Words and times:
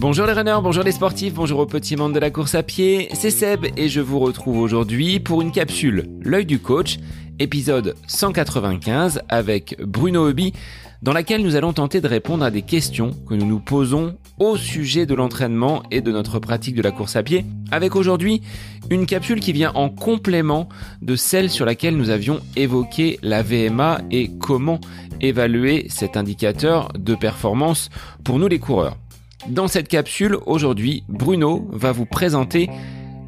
Bonjour 0.00 0.26
les 0.26 0.32
runners, 0.32 0.58
bonjour 0.62 0.82
les 0.82 0.92
sportifs, 0.92 1.34
bonjour 1.34 1.60
au 1.60 1.66
petit 1.66 1.94
monde 1.94 2.14
de 2.14 2.18
la 2.18 2.30
course 2.30 2.54
à 2.54 2.62
pied, 2.62 3.08
c'est 3.12 3.30
Seb 3.30 3.66
et 3.76 3.88
je 3.88 4.00
vous 4.00 4.18
retrouve 4.18 4.58
aujourd'hui 4.58 5.20
pour 5.20 5.42
une 5.42 5.52
capsule 5.52 6.08
L'œil 6.22 6.46
du 6.46 6.58
coach, 6.58 6.98
épisode 7.38 7.94
195 8.06 9.20
avec 9.28 9.76
Bruno 9.78 10.26
Hobby, 10.26 10.54
dans 11.02 11.12
laquelle 11.12 11.42
nous 11.42 11.56
allons 11.56 11.72
tenter 11.72 12.00
de 12.00 12.08
répondre 12.08 12.44
à 12.44 12.50
des 12.50 12.62
questions 12.62 13.12
que 13.28 13.34
nous 13.34 13.46
nous 13.46 13.60
posons 13.60 14.16
au 14.38 14.56
sujet 14.56 15.06
de 15.06 15.14
l'entraînement 15.14 15.82
et 15.90 16.00
de 16.00 16.12
notre 16.12 16.38
pratique 16.38 16.74
de 16.74 16.82
la 16.82 16.90
course 16.90 17.16
à 17.16 17.22
pied, 17.22 17.44
avec 17.70 17.96
aujourd'hui 17.96 18.42
une 18.90 19.06
capsule 19.06 19.40
qui 19.40 19.52
vient 19.52 19.72
en 19.74 19.88
complément 19.88 20.68
de 21.00 21.16
celle 21.16 21.50
sur 21.50 21.64
laquelle 21.64 21.96
nous 21.96 22.10
avions 22.10 22.40
évoqué 22.56 23.18
la 23.22 23.42
VMA 23.42 24.02
et 24.10 24.30
comment 24.38 24.80
évaluer 25.20 25.86
cet 25.88 26.16
indicateur 26.16 26.92
de 26.98 27.14
performance 27.14 27.90
pour 28.24 28.38
nous 28.38 28.48
les 28.48 28.58
coureurs. 28.58 28.96
Dans 29.48 29.68
cette 29.68 29.88
capsule, 29.88 30.36
aujourd'hui, 30.46 31.04
Bruno 31.08 31.66
va 31.72 31.92
vous 31.92 32.06
présenter 32.06 32.68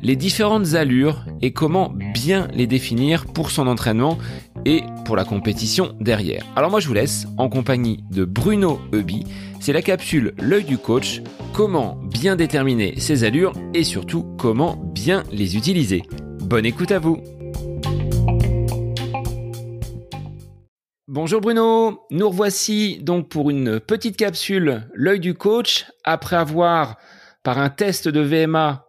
les 0.03 0.17
différentes 0.17 0.75
allures 0.75 1.25
et 1.41 1.53
comment 1.53 1.93
bien 2.13 2.49
les 2.53 2.67
définir 2.67 3.27
pour 3.27 3.51
son 3.51 3.67
entraînement 3.67 4.19
et 4.65 4.83
pour 5.05 5.17
la 5.17 5.25
compétition 5.25 5.95
derrière. 6.01 6.45
Alors 6.57 6.71
moi 6.71 6.81
je 6.81 6.89
vous 6.89 6.95
laisse 6.95 7.27
en 7.39 7.49
compagnie 7.49 8.05
de 8.11 8.25
Bruno 8.25 8.81
Eubi. 8.93 9.25
C'est 9.61 9.73
la 9.73 9.83
capsule 9.83 10.35
L'œil 10.39 10.65
du 10.65 10.79
coach, 10.79 11.23
comment 11.53 11.97
bien 12.05 12.37
déterminer 12.37 12.99
ses 12.99 13.25
allures 13.25 13.53
et 13.75 13.85
surtout 13.85 14.25
comment 14.39 14.77
bien 14.77 15.23
les 15.31 15.57
utiliser. 15.57 16.03
Bonne 16.41 16.67
écoute 16.67 16.93
à 16.93 16.99
vous 16.99 17.19
Bonjour 21.09 21.41
Bruno, 21.41 22.01
nous 22.11 22.29
revoici 22.29 22.99
donc 23.03 23.29
pour 23.29 23.51
une 23.51 23.81
petite 23.81 24.17
capsule 24.17 24.89
L'œil 24.95 25.21
du 25.21 25.35
coach 25.35 25.87
après 26.05 26.37
avoir 26.37 26.97
par 27.43 27.59
un 27.59 27.69
test 27.69 28.09
de 28.09 28.21
VMA 28.21 28.87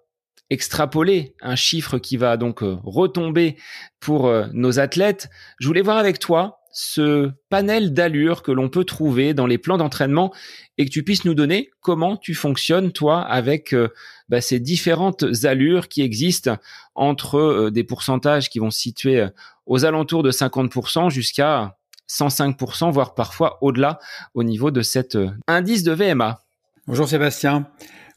extrapolé 0.53 1.35
un 1.41 1.55
chiffre 1.55 1.97
qui 1.97 2.15
va 2.15 2.37
donc 2.37 2.63
euh, 2.63 2.77
retomber 2.83 3.57
pour 3.99 4.27
euh, 4.27 4.45
nos 4.53 4.79
athlètes. 4.79 5.29
Je 5.59 5.67
voulais 5.67 5.81
voir 5.81 5.97
avec 5.97 6.19
toi 6.19 6.59
ce 6.71 7.31
panel 7.49 7.93
d'allures 7.93 8.41
que 8.41 8.51
l'on 8.51 8.69
peut 8.69 8.83
trouver 8.83 9.33
dans 9.33 9.45
les 9.45 9.57
plans 9.57 9.77
d'entraînement 9.77 10.33
et 10.77 10.85
que 10.85 10.91
tu 10.91 11.03
puisses 11.03 11.25
nous 11.25 11.35
donner 11.35 11.69
comment 11.81 12.17
tu 12.17 12.33
fonctionnes 12.33 12.91
toi 12.91 13.21
avec 13.21 13.73
euh, 13.73 13.89
bah, 14.29 14.41
ces 14.41 14.59
différentes 14.59 15.25
allures 15.43 15.87
qui 15.87 16.01
existent 16.01 16.57
entre 16.95 17.69
des 17.71 17.83
pourcentages 17.83 18.49
qui 18.49 18.59
vont 18.59 18.71
se 18.71 18.79
situer 18.79 19.27
aux 19.65 19.85
alentours 19.85 20.23
de 20.23 20.31
50% 20.31 21.09
jusqu'à 21.09 21.77
105%, 22.09 22.91
voire 22.91 23.13
parfois 23.15 23.57
au-delà 23.61 23.99
au 24.33 24.43
niveau 24.43 24.71
de 24.71 24.81
cet 24.81 25.17
indice 25.47 25.83
de 25.83 25.93
VMA. 25.93 26.39
Bonjour 26.87 27.07
Sébastien. 27.07 27.67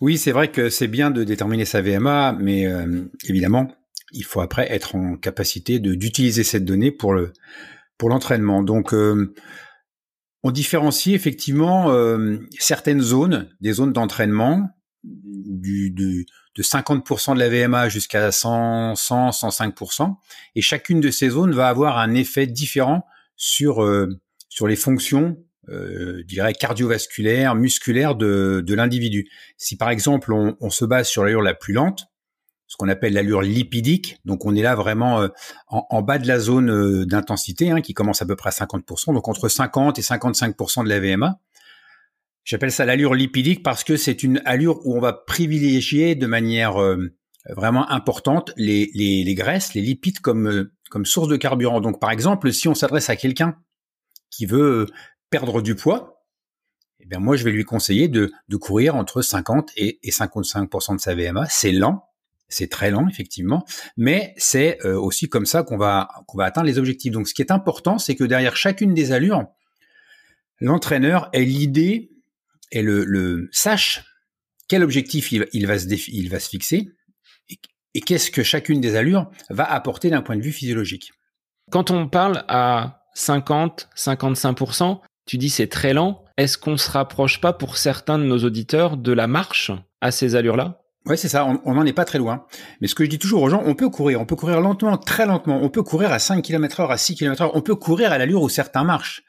Oui, 0.00 0.18
c'est 0.18 0.32
vrai 0.32 0.50
que 0.50 0.68
c'est 0.68 0.88
bien 0.88 1.10
de 1.10 1.24
déterminer 1.24 1.64
sa 1.64 1.80
VMA, 1.80 2.36
mais 2.38 2.66
euh, 2.66 3.04
évidemment, 3.28 3.74
il 4.12 4.24
faut 4.24 4.40
après 4.40 4.70
être 4.72 4.94
en 4.94 5.16
capacité 5.16 5.78
d'utiliser 5.78 6.44
cette 6.44 6.64
donnée 6.64 6.90
pour 6.90 7.14
le 7.14 7.32
pour 7.98 8.10
l'entraînement. 8.10 8.62
Donc, 8.62 8.92
euh, 8.92 9.34
on 10.42 10.50
différencie 10.50 11.14
effectivement 11.14 11.90
certaines 12.58 13.00
zones, 13.00 13.48
des 13.60 13.72
zones 13.72 13.92
d'entraînement, 13.92 14.68
du, 15.02 15.90
de 16.56 16.62
50% 16.62 17.34
de 17.34 17.38
la 17.38 17.48
VMA 17.48 17.88
jusqu'à 17.88 18.32
100, 18.32 18.94
100, 18.96 19.30
105%, 19.30 20.16
et 20.54 20.62
chacune 20.62 21.00
de 21.00 21.10
ces 21.10 21.30
zones 21.30 21.52
va 21.52 21.68
avoir 21.68 21.98
un 21.98 22.14
effet 22.14 22.46
différent 22.46 23.06
sur 23.36 23.82
euh, 23.82 24.08
sur 24.48 24.66
les 24.66 24.76
fonctions, 24.76 25.36
euh, 25.68 26.22
dirais 26.24 26.54
cardiovasculaires, 26.54 27.54
musculaires 27.54 28.14
de, 28.14 28.62
de 28.64 28.74
l'individu. 28.74 29.28
Si 29.56 29.76
par 29.76 29.90
exemple 29.90 30.32
on, 30.32 30.56
on 30.60 30.70
se 30.70 30.84
base 30.84 31.08
sur 31.08 31.24
l'allure 31.24 31.42
la 31.42 31.54
plus 31.54 31.72
lente, 31.72 32.08
ce 32.66 32.76
qu'on 32.76 32.88
appelle 32.88 33.14
l'allure 33.14 33.42
lipidique. 33.42 34.18
Donc 34.24 34.44
on 34.44 34.54
est 34.54 34.62
là 34.62 34.74
vraiment 34.74 35.22
euh, 35.22 35.28
en, 35.68 36.02
bas 36.02 36.18
de 36.18 36.26
la 36.26 36.38
zone 36.38 36.70
euh, 36.70 37.06
d'intensité, 37.06 37.70
hein, 37.70 37.80
qui 37.80 37.94
commence 37.94 38.22
à 38.22 38.26
peu 38.26 38.36
près 38.36 38.48
à 38.48 38.66
50%, 38.66 39.14
donc 39.14 39.28
entre 39.28 39.48
50 39.48 39.98
et 39.98 40.02
55% 40.02 40.84
de 40.84 40.88
la 40.88 41.00
VMA. 41.00 41.38
J'appelle 42.44 42.72
ça 42.72 42.84
l'allure 42.84 43.14
lipidique 43.14 43.62
parce 43.62 43.82
que 43.82 43.96
c'est 43.96 44.22
une 44.22 44.40
allure 44.44 44.80
où 44.84 44.96
on 44.96 45.00
va 45.00 45.12
privilégier 45.12 46.14
de 46.14 46.26
manière 46.26 46.80
euh, 46.80 47.12
vraiment 47.48 47.88
importante 47.90 48.52
les, 48.56 48.90
les, 48.94 49.24
les, 49.24 49.34
graisses, 49.34 49.74
les 49.74 49.80
lipides 49.80 50.20
comme 50.20 50.68
comme 50.90 51.04
source 51.06 51.28
de 51.28 51.36
carburant. 51.36 51.80
Donc 51.80 52.00
par 52.00 52.10
exemple, 52.10 52.52
si 52.52 52.68
on 52.68 52.74
s'adresse 52.74 53.10
à 53.10 53.16
quelqu'un 53.16 53.56
qui 54.30 54.46
veut 54.46 54.86
perdre 55.30 55.62
du 55.62 55.74
poids, 55.74 56.24
eh 57.00 57.06
bien 57.06 57.18
moi 57.18 57.36
je 57.36 57.44
vais 57.44 57.52
lui 57.52 57.64
conseiller 57.64 58.08
de, 58.08 58.32
courir 58.60 58.96
entre 58.96 59.22
50 59.22 59.72
et, 59.76 59.98
et 60.02 60.10
55% 60.10 60.96
de 60.96 61.00
sa 61.00 61.14
VMA. 61.14 61.46
C'est 61.48 61.72
lent, 61.72 62.04
c'est 62.48 62.70
très 62.70 62.90
lent 62.90 63.08
effectivement, 63.08 63.64
mais 63.96 64.34
c'est 64.36 64.78
euh, 64.84 64.98
aussi 64.98 65.28
comme 65.28 65.46
ça 65.46 65.62
qu'on 65.62 65.76
va 65.76 66.08
va 66.34 66.44
atteindre 66.44 66.66
les 66.66 66.78
objectifs. 66.78 67.12
Donc 67.12 67.28
ce 67.28 67.34
qui 67.34 67.42
est 67.42 67.52
important, 67.52 67.98
c'est 67.98 68.14
que 68.14 68.24
derrière 68.24 68.56
chacune 68.56 68.94
des 68.94 69.12
allures, 69.12 69.46
l'entraîneur 70.60 71.28
ait 71.32 71.44
l'idée 71.44 72.10
et 72.72 72.82
le, 72.82 73.04
le, 73.04 73.48
sache 73.52 74.04
quel 74.68 74.82
objectif 74.82 75.30
il, 75.30 75.66
va 75.66 75.78
se 75.78 75.86
il 76.10 76.28
va 76.28 76.40
se 76.40 76.48
fixer 76.48 76.88
et 77.96 78.00
qu'est-ce 78.00 78.30
que 78.30 78.42
chacune 78.42 78.82
des 78.82 78.94
allures 78.94 79.30
va 79.48 79.64
apporter 79.64 80.10
d'un 80.10 80.20
point 80.20 80.36
de 80.36 80.42
vue 80.42 80.52
physiologique. 80.52 81.12
Quand 81.70 81.90
on 81.90 82.08
parle 82.08 82.44
à 82.46 83.06
50, 83.14 83.88
55%, 83.96 85.00
tu 85.26 85.38
dis 85.38 85.50
c'est 85.50 85.66
très 85.66 85.92
lent. 85.92 86.24
Est-ce 86.36 86.56
qu'on 86.56 86.76
se 86.76 86.90
rapproche 86.90 87.40
pas 87.40 87.52
pour 87.52 87.76
certains 87.76 88.18
de 88.18 88.24
nos 88.24 88.38
auditeurs 88.38 88.96
de 88.96 89.12
la 89.12 89.26
marche 89.26 89.72
à 90.00 90.10
ces 90.10 90.36
allures-là? 90.36 90.80
Ouais, 91.06 91.16
c'est 91.16 91.28
ça, 91.28 91.46
on 91.64 91.74
n'en 91.74 91.86
est 91.86 91.92
pas 91.92 92.04
très 92.04 92.18
loin. 92.18 92.46
Mais 92.80 92.88
ce 92.88 92.96
que 92.96 93.04
je 93.04 93.08
dis 93.08 93.18
toujours 93.18 93.42
aux 93.42 93.48
gens, 93.48 93.62
on 93.64 93.74
peut 93.74 93.88
courir, 93.88 94.20
on 94.20 94.26
peut 94.26 94.34
courir 94.34 94.60
lentement, 94.60 94.98
très 94.98 95.24
lentement, 95.24 95.60
on 95.62 95.68
peut 95.68 95.84
courir 95.84 96.12
à 96.12 96.18
5 96.18 96.42
km 96.42 96.80
heure, 96.80 96.90
à 96.90 96.96
6 96.96 97.14
km 97.14 97.42
heure, 97.42 97.54
on 97.54 97.60
peut 97.60 97.76
courir 97.76 98.10
à 98.10 98.18
l'allure 98.18 98.42
où 98.42 98.48
certains 98.48 98.82
marchent. 98.82 99.22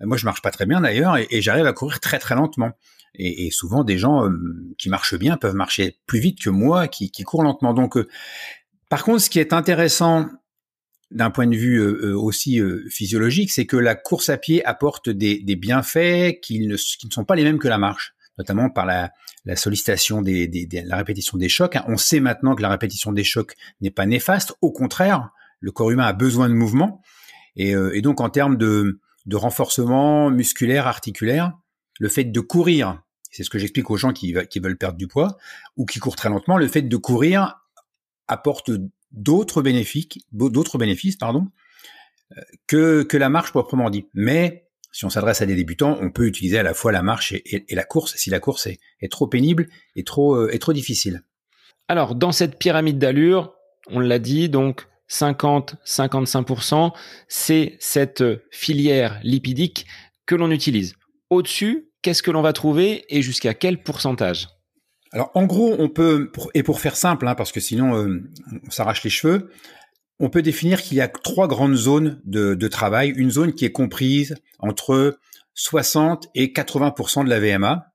Moi, 0.00 0.16
je 0.16 0.26
marche 0.26 0.42
pas 0.42 0.52
très 0.52 0.66
bien 0.66 0.80
d'ailleurs, 0.80 1.16
et 1.16 1.42
j'arrive 1.42 1.66
à 1.66 1.72
courir 1.72 1.98
très 1.98 2.18
très 2.18 2.36
lentement. 2.36 2.70
Et, 3.16 3.46
et, 3.46 3.50
souvent, 3.50 3.84
des 3.84 3.98
gens 3.98 4.24
euh, 4.24 4.74
qui 4.78 4.88
marchent 4.88 5.14
bien 5.14 5.36
peuvent 5.36 5.54
marcher 5.54 5.98
plus 6.06 6.18
vite 6.18 6.40
que 6.40 6.50
moi, 6.50 6.88
qui, 6.88 7.10
qui 7.10 7.22
courent 7.22 7.44
lentement. 7.44 7.72
Donc, 7.72 7.96
euh, 7.96 8.08
par 8.88 9.04
contre, 9.04 9.20
ce 9.20 9.30
qui 9.30 9.38
est 9.38 9.52
intéressant 9.52 10.28
d'un 11.14 11.30
point 11.30 11.46
de 11.46 11.56
vue 11.56 11.78
euh, 11.78 12.16
aussi 12.16 12.60
physiologique, 12.90 13.50
c'est 13.50 13.66
que 13.66 13.76
la 13.76 13.94
course 13.94 14.28
à 14.28 14.36
pied 14.36 14.64
apporte 14.64 15.08
des, 15.08 15.40
des 15.40 15.56
bienfaits 15.56 16.40
qui 16.42 16.66
ne, 16.66 16.76
sont 16.76 17.24
pas 17.24 17.36
les 17.36 17.44
mêmes 17.44 17.58
que 17.58 17.68
la 17.68 17.78
marche, 17.78 18.14
notamment 18.38 18.68
par 18.68 18.84
la, 18.84 19.10
sollicitation 19.56 20.22
des, 20.22 20.48
des, 20.48 20.66
la 20.84 20.96
répétition 20.96 21.38
des 21.38 21.48
chocs. 21.48 21.76
On 21.86 21.96
sait 21.96 22.20
maintenant 22.20 22.54
que 22.54 22.62
la 22.62 22.70
répétition 22.70 23.12
des 23.12 23.24
chocs 23.24 23.54
n'est 23.80 23.90
pas 23.90 24.06
néfaste. 24.06 24.54
Au 24.60 24.72
contraire, 24.72 25.30
le 25.60 25.70
corps 25.70 25.90
humain 25.90 26.06
a 26.06 26.12
besoin 26.12 26.48
de 26.48 26.54
mouvement. 26.54 27.00
Et, 27.56 27.74
donc, 28.02 28.20
en 28.20 28.30
termes 28.30 28.56
de 28.56 28.98
renforcement 29.32 30.30
musculaire, 30.30 30.86
articulaire, 30.86 31.52
le 32.00 32.08
fait 32.08 32.24
de 32.24 32.40
courir 32.40 33.04
c'est 33.34 33.42
ce 33.42 33.50
que 33.50 33.58
j'explique 33.58 33.90
aux 33.90 33.96
gens 33.96 34.12
qui, 34.12 34.32
veulent 34.32 34.78
perdre 34.78 34.96
du 34.96 35.08
poids 35.08 35.36
ou 35.76 35.86
qui 35.86 35.98
courent 35.98 36.14
très 36.14 36.28
lentement. 36.28 36.56
Le 36.56 36.68
fait 36.68 36.82
de 36.82 36.96
courir 36.96 37.58
apporte 38.28 38.70
d'autres 39.14 39.62
bénéfices, 39.62 40.18
euh, 42.36 43.04
que, 43.04 43.16
la 43.16 43.28
marche 43.28 43.50
proprement 43.50 43.90
dit. 43.90 44.06
Mais 44.14 44.68
si 44.92 45.04
on 45.04 45.10
s'adresse 45.10 45.42
à 45.42 45.46
des 45.46 45.56
débutants, 45.56 45.98
on 46.00 46.10
peut 46.10 46.26
utiliser 46.26 46.58
à 46.58 46.62
la 46.62 46.74
fois 46.74 46.92
la 46.92 47.02
marche 47.02 47.32
et, 47.32 47.64
la 47.70 47.84
course 47.84 48.14
si 48.16 48.30
la 48.30 48.40
course 48.40 48.66
est, 48.66 48.78
trop 49.10 49.26
pénible 49.26 49.68
et 49.96 50.04
trop, 50.04 50.36
euh, 50.36 50.58
trop 50.58 50.72
difficile. 50.72 51.22
Alors, 51.88 52.14
dans 52.14 52.32
cette 52.32 52.58
pyramide 52.58 52.98
d'allure, 52.98 53.54
on 53.88 54.00
l'a 54.00 54.18
dit, 54.18 54.48
donc 54.48 54.86
50-55%, 55.10 56.92
c'est 57.28 57.76
cette 57.78 58.24
filière 58.50 59.20
lipidique 59.22 59.86
que 60.26 60.34
l'on 60.34 60.50
utilise. 60.50 60.94
Au-dessus, 61.30 61.90
qu'est-ce 62.02 62.22
que 62.22 62.30
l'on 62.30 62.42
va 62.42 62.52
trouver 62.52 63.04
et 63.08 63.22
jusqu'à 63.22 63.54
quel 63.54 63.82
pourcentage? 63.82 64.48
Alors 65.14 65.30
en 65.34 65.44
gros, 65.44 65.76
on 65.78 65.88
peut, 65.88 66.32
et 66.54 66.64
pour 66.64 66.80
faire 66.80 66.96
simple, 66.96 67.28
hein, 67.28 67.36
parce 67.36 67.52
que 67.52 67.60
sinon 67.60 67.96
euh, 67.96 68.20
on 68.66 68.70
s'arrache 68.70 69.04
les 69.04 69.10
cheveux, 69.10 69.48
on 70.18 70.28
peut 70.28 70.42
définir 70.42 70.82
qu'il 70.82 70.96
y 70.96 71.00
a 71.00 71.06
trois 71.06 71.46
grandes 71.46 71.76
zones 71.76 72.20
de, 72.24 72.68
travail. 72.68 73.10
Une 73.10 73.30
zone 73.30 73.52
qui 73.52 73.64
est 73.64 73.70
comprise 73.70 74.34
entre 74.58 75.18
60 75.54 76.26
et 76.34 76.48
80% 76.48 77.24
de 77.24 77.30
la 77.30 77.38
VMA. 77.38 77.92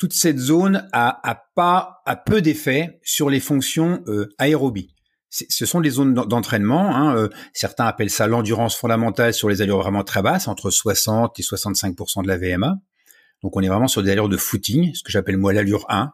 Toute 0.00 0.12
cette 0.12 0.38
zone 0.38 0.88
a, 0.92 1.44
pas 1.54 2.02
a 2.06 2.16
peu 2.16 2.42
d'effet 2.42 2.98
sur 3.04 3.30
les 3.30 3.40
fonctions 3.40 4.02
euh, 4.08 4.28
aérobies. 4.38 4.94
Ce 5.30 5.64
sont 5.64 5.78
les 5.78 5.90
zones 5.90 6.14
d'entraînement. 6.14 6.96
Hein, 6.96 7.14
euh, 7.16 7.28
certains 7.52 7.86
appellent 7.86 8.10
ça 8.10 8.26
l'endurance 8.26 8.74
fondamentale 8.74 9.32
sur 9.32 9.48
les 9.48 9.62
allures 9.62 9.78
vraiment 9.78 10.02
très 10.02 10.22
basses, 10.22 10.48
entre 10.48 10.70
60 10.70 11.38
et 11.38 11.42
65% 11.42 12.22
de 12.22 12.28
la 12.28 12.36
VMA. 12.36 12.78
Donc 13.42 13.56
on 13.56 13.60
est 13.60 13.68
vraiment 13.68 13.88
sur 13.88 14.02
des 14.02 14.10
allures 14.10 14.28
de 14.28 14.36
footing, 14.36 14.92
ce 14.94 15.04
que 15.04 15.12
j'appelle 15.12 15.36
moi 15.36 15.52
l'allure 15.52 15.86
1. 15.88 16.12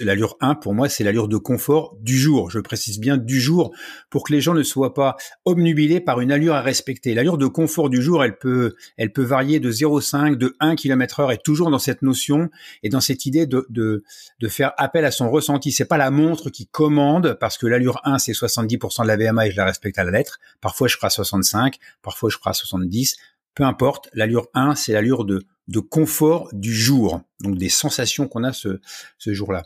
L'allure 0.00 0.36
1 0.40 0.54
pour 0.56 0.74
moi 0.74 0.88
c'est 0.88 1.04
l'allure 1.04 1.28
de 1.28 1.36
confort 1.36 1.96
du 2.00 2.16
jour. 2.16 2.50
Je 2.50 2.58
précise 2.58 2.98
bien 2.98 3.16
du 3.16 3.40
jour 3.40 3.74
pour 4.08 4.24
que 4.24 4.32
les 4.32 4.40
gens 4.40 4.54
ne 4.54 4.62
soient 4.62 4.94
pas 4.94 5.16
obnubilés 5.44 6.00
par 6.00 6.20
une 6.20 6.32
allure 6.32 6.54
à 6.54 6.62
respecter. 6.62 7.14
L'allure 7.14 7.38
de 7.38 7.46
confort 7.46 7.90
du 7.90 8.00
jour, 8.02 8.24
elle 8.24 8.38
peut 8.38 8.74
elle 8.96 9.12
peut 9.12 9.24
varier 9.24 9.60
de 9.60 9.70
0,5 9.70 10.36
de 10.36 10.56
1 10.60 10.76
km 10.76 11.20
heure 11.20 11.32
et 11.32 11.38
toujours 11.38 11.70
dans 11.70 11.78
cette 11.78 12.02
notion 12.02 12.50
et 12.82 12.88
dans 12.88 13.00
cette 13.00 13.26
idée 13.26 13.46
de 13.46 13.66
de, 13.70 14.04
de 14.40 14.48
faire 14.48 14.72
appel 14.76 15.04
à 15.04 15.10
son 15.10 15.30
ressenti. 15.30 15.72
C'est 15.72 15.84
pas 15.84 15.98
la 15.98 16.10
montre 16.10 16.50
qui 16.50 16.66
commande 16.66 17.36
parce 17.40 17.58
que 17.58 17.66
l'allure 17.66 18.00
1 18.04 18.18
c'est 18.18 18.32
70% 18.32 19.02
de 19.02 19.08
la 19.08 19.16
VMA 19.16 19.46
et 19.46 19.50
je 19.50 19.56
la 19.56 19.64
respecte 19.64 19.98
à 19.98 20.04
la 20.04 20.10
lettre. 20.10 20.38
Parfois 20.60 20.88
je 20.88 20.96
ferai 20.96 21.10
65, 21.10 21.76
parfois 22.02 22.30
je 22.30 22.36
ferai 22.36 22.54
70. 22.54 23.16
Peu 23.54 23.64
importe, 23.64 24.08
l'allure 24.14 24.48
1 24.54 24.74
c'est 24.74 24.92
l'allure 24.92 25.24
de 25.24 25.44
confort 25.78 26.48
du 26.52 26.74
jour, 26.74 27.20
donc 27.40 27.56
des 27.56 27.68
sensations 27.68 28.28
qu'on 28.28 28.44
a 28.44 28.52
ce, 28.52 28.78
jour-là. 29.18 29.62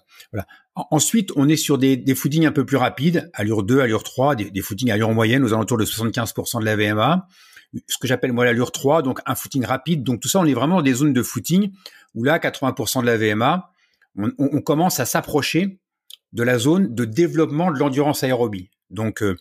Ensuite, 0.75 1.31
on 1.37 1.49
est 1.49 1.57
sur 1.57 1.79
des, 1.79 1.97
des 1.97 2.15
footings 2.15 2.47
un 2.47 2.53
peu 2.53 2.67
plus 2.67 2.77
rapides, 2.77 3.31
allure 3.33 3.63
2, 3.63 3.81
allure 3.81 4.03
3, 4.03 4.35
des, 4.35 4.51
des 4.51 4.63
footings 4.63 4.91
allure 4.91 5.13
moyenne 5.13 5.45
aux 5.45 5.53
alentours 5.53 5.79
de 5.79 5.85
75% 5.85 6.61
de 6.61 6.65
la 6.65 6.77
VMA. 6.77 7.29
Ce 7.89 7.99
que 7.99 8.07
j'appelle 8.07 8.33
moi 8.33 8.45
l'allure 8.45 8.73
3, 8.73 9.03
donc 9.03 9.21
un 9.27 9.35
footing 9.35 9.65
rapide. 9.65 10.03
Donc 10.03 10.21
tout 10.21 10.29
ça, 10.29 10.41
on 10.41 10.45
est 10.45 10.55
vraiment 10.55 10.77
dans 10.77 10.83
des 10.83 10.95
zones 10.95 11.13
de 11.13 11.23
footing 11.23 11.73
où 12.15 12.25
là, 12.25 12.39
80% 12.39 13.03
de 13.03 13.07
la 13.07 13.17
VMA, 13.17 13.71
on, 14.17 14.31
on 14.39 14.61
commence 14.61 15.01
à 15.01 15.07
s'approcher 15.07 15.81
de 16.33 16.43
la 16.43 16.59
zone 16.59 16.95
de 16.95 17.05
développement 17.05 17.71
de 17.71 17.79
l'endurance 17.79 18.23
aérobie. 18.23 18.71
Donc, 18.91 19.23
euh, 19.23 19.37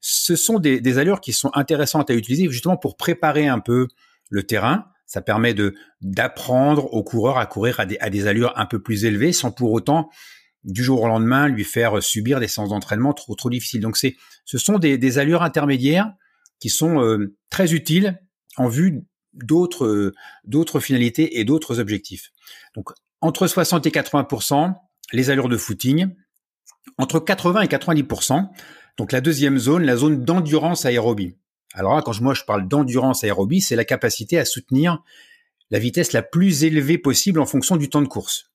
ce 0.00 0.36
sont 0.36 0.58
des, 0.58 0.98
allures 0.98 1.20
qui 1.20 1.32
sont 1.32 1.50
intéressantes 1.54 2.10
à 2.10 2.14
utiliser 2.14 2.48
justement 2.50 2.76
pour 2.76 2.96
préparer 2.96 3.48
un 3.48 3.60
peu 3.60 3.88
le 4.30 4.42
terrain, 4.44 4.86
ça 5.06 5.22
permet 5.22 5.54
de 5.54 5.74
d'apprendre 6.00 6.92
aux 6.92 7.02
coureurs 7.02 7.38
à 7.38 7.46
courir 7.46 7.80
à 7.80 7.86
des, 7.86 7.98
à 7.98 8.10
des 8.10 8.26
allures 8.26 8.52
un 8.56 8.66
peu 8.66 8.80
plus 8.80 9.04
élevées 9.04 9.32
sans 9.32 9.50
pour 9.50 9.72
autant 9.72 10.10
du 10.64 10.84
jour 10.84 11.02
au 11.02 11.08
lendemain 11.08 11.48
lui 11.48 11.64
faire 11.64 12.02
subir 12.02 12.40
des 12.40 12.48
séances 12.48 12.68
d'entraînement 12.68 13.14
trop 13.14 13.34
trop 13.34 13.48
difficiles. 13.48 13.80
Donc 13.80 13.96
c'est 13.96 14.16
ce 14.44 14.58
sont 14.58 14.78
des, 14.78 14.98
des 14.98 15.18
allures 15.18 15.42
intermédiaires 15.42 16.12
qui 16.60 16.68
sont 16.68 17.02
euh, 17.02 17.34
très 17.50 17.72
utiles 17.72 18.20
en 18.56 18.68
vue 18.68 19.02
d'autres 19.32 19.86
euh, 19.86 20.14
d'autres 20.44 20.80
finalités 20.80 21.38
et 21.38 21.44
d'autres 21.44 21.80
objectifs. 21.80 22.30
Donc 22.74 22.90
entre 23.20 23.46
60 23.46 23.86
et 23.86 23.90
80 23.90 24.74
les 25.12 25.30
allures 25.30 25.48
de 25.48 25.56
footing, 25.56 26.14
entre 26.98 27.18
80 27.18 27.62
et 27.62 27.68
90 27.68 28.04
donc 28.98 29.12
la 29.12 29.20
deuxième 29.20 29.58
zone, 29.58 29.84
la 29.84 29.96
zone 29.96 30.24
d'endurance 30.24 30.84
aérobie. 30.84 31.36
Alors 31.72 31.94
là, 31.94 32.02
quand 32.02 32.20
moi 32.20 32.34
je 32.34 32.42
parle 32.44 32.66
d'endurance 32.66 33.22
aérobie, 33.22 33.60
c'est 33.60 33.76
la 33.76 33.84
capacité 33.84 34.38
à 34.38 34.44
soutenir 34.44 35.02
la 35.70 35.78
vitesse 35.78 36.12
la 36.12 36.22
plus 36.22 36.64
élevée 36.64 36.98
possible 36.98 37.40
en 37.40 37.46
fonction 37.46 37.76
du 37.76 37.88
temps 37.88 38.02
de 38.02 38.08
course. 38.08 38.50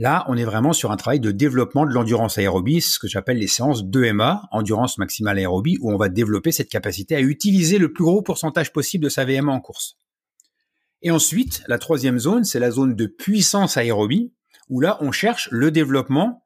Là, 0.00 0.24
on 0.28 0.36
est 0.36 0.44
vraiment 0.44 0.72
sur 0.72 0.92
un 0.92 0.96
travail 0.96 1.18
de 1.18 1.32
développement 1.32 1.84
de 1.84 1.90
l'endurance 1.90 2.38
aérobie, 2.38 2.80
ce 2.80 3.00
que 3.00 3.08
j'appelle 3.08 3.38
les 3.38 3.48
séances 3.48 3.82
2MA, 3.82 4.42
endurance 4.52 4.96
maximale 4.98 5.38
aérobie, 5.38 5.78
où 5.80 5.90
on 5.90 5.96
va 5.96 6.08
développer 6.08 6.52
cette 6.52 6.68
capacité 6.68 7.16
à 7.16 7.20
utiliser 7.20 7.78
le 7.78 7.92
plus 7.92 8.04
gros 8.04 8.22
pourcentage 8.22 8.72
possible 8.72 9.04
de 9.04 9.08
sa 9.08 9.24
VMA 9.24 9.50
en 9.50 9.60
course. 9.60 9.96
Et 11.02 11.10
ensuite, 11.10 11.64
la 11.66 11.78
troisième 11.78 12.20
zone, 12.20 12.44
c'est 12.44 12.60
la 12.60 12.70
zone 12.70 12.94
de 12.94 13.06
puissance 13.06 13.76
aérobie, 13.76 14.32
où 14.68 14.80
là, 14.80 14.98
on 15.00 15.10
cherche 15.10 15.48
le 15.50 15.72
développement 15.72 16.44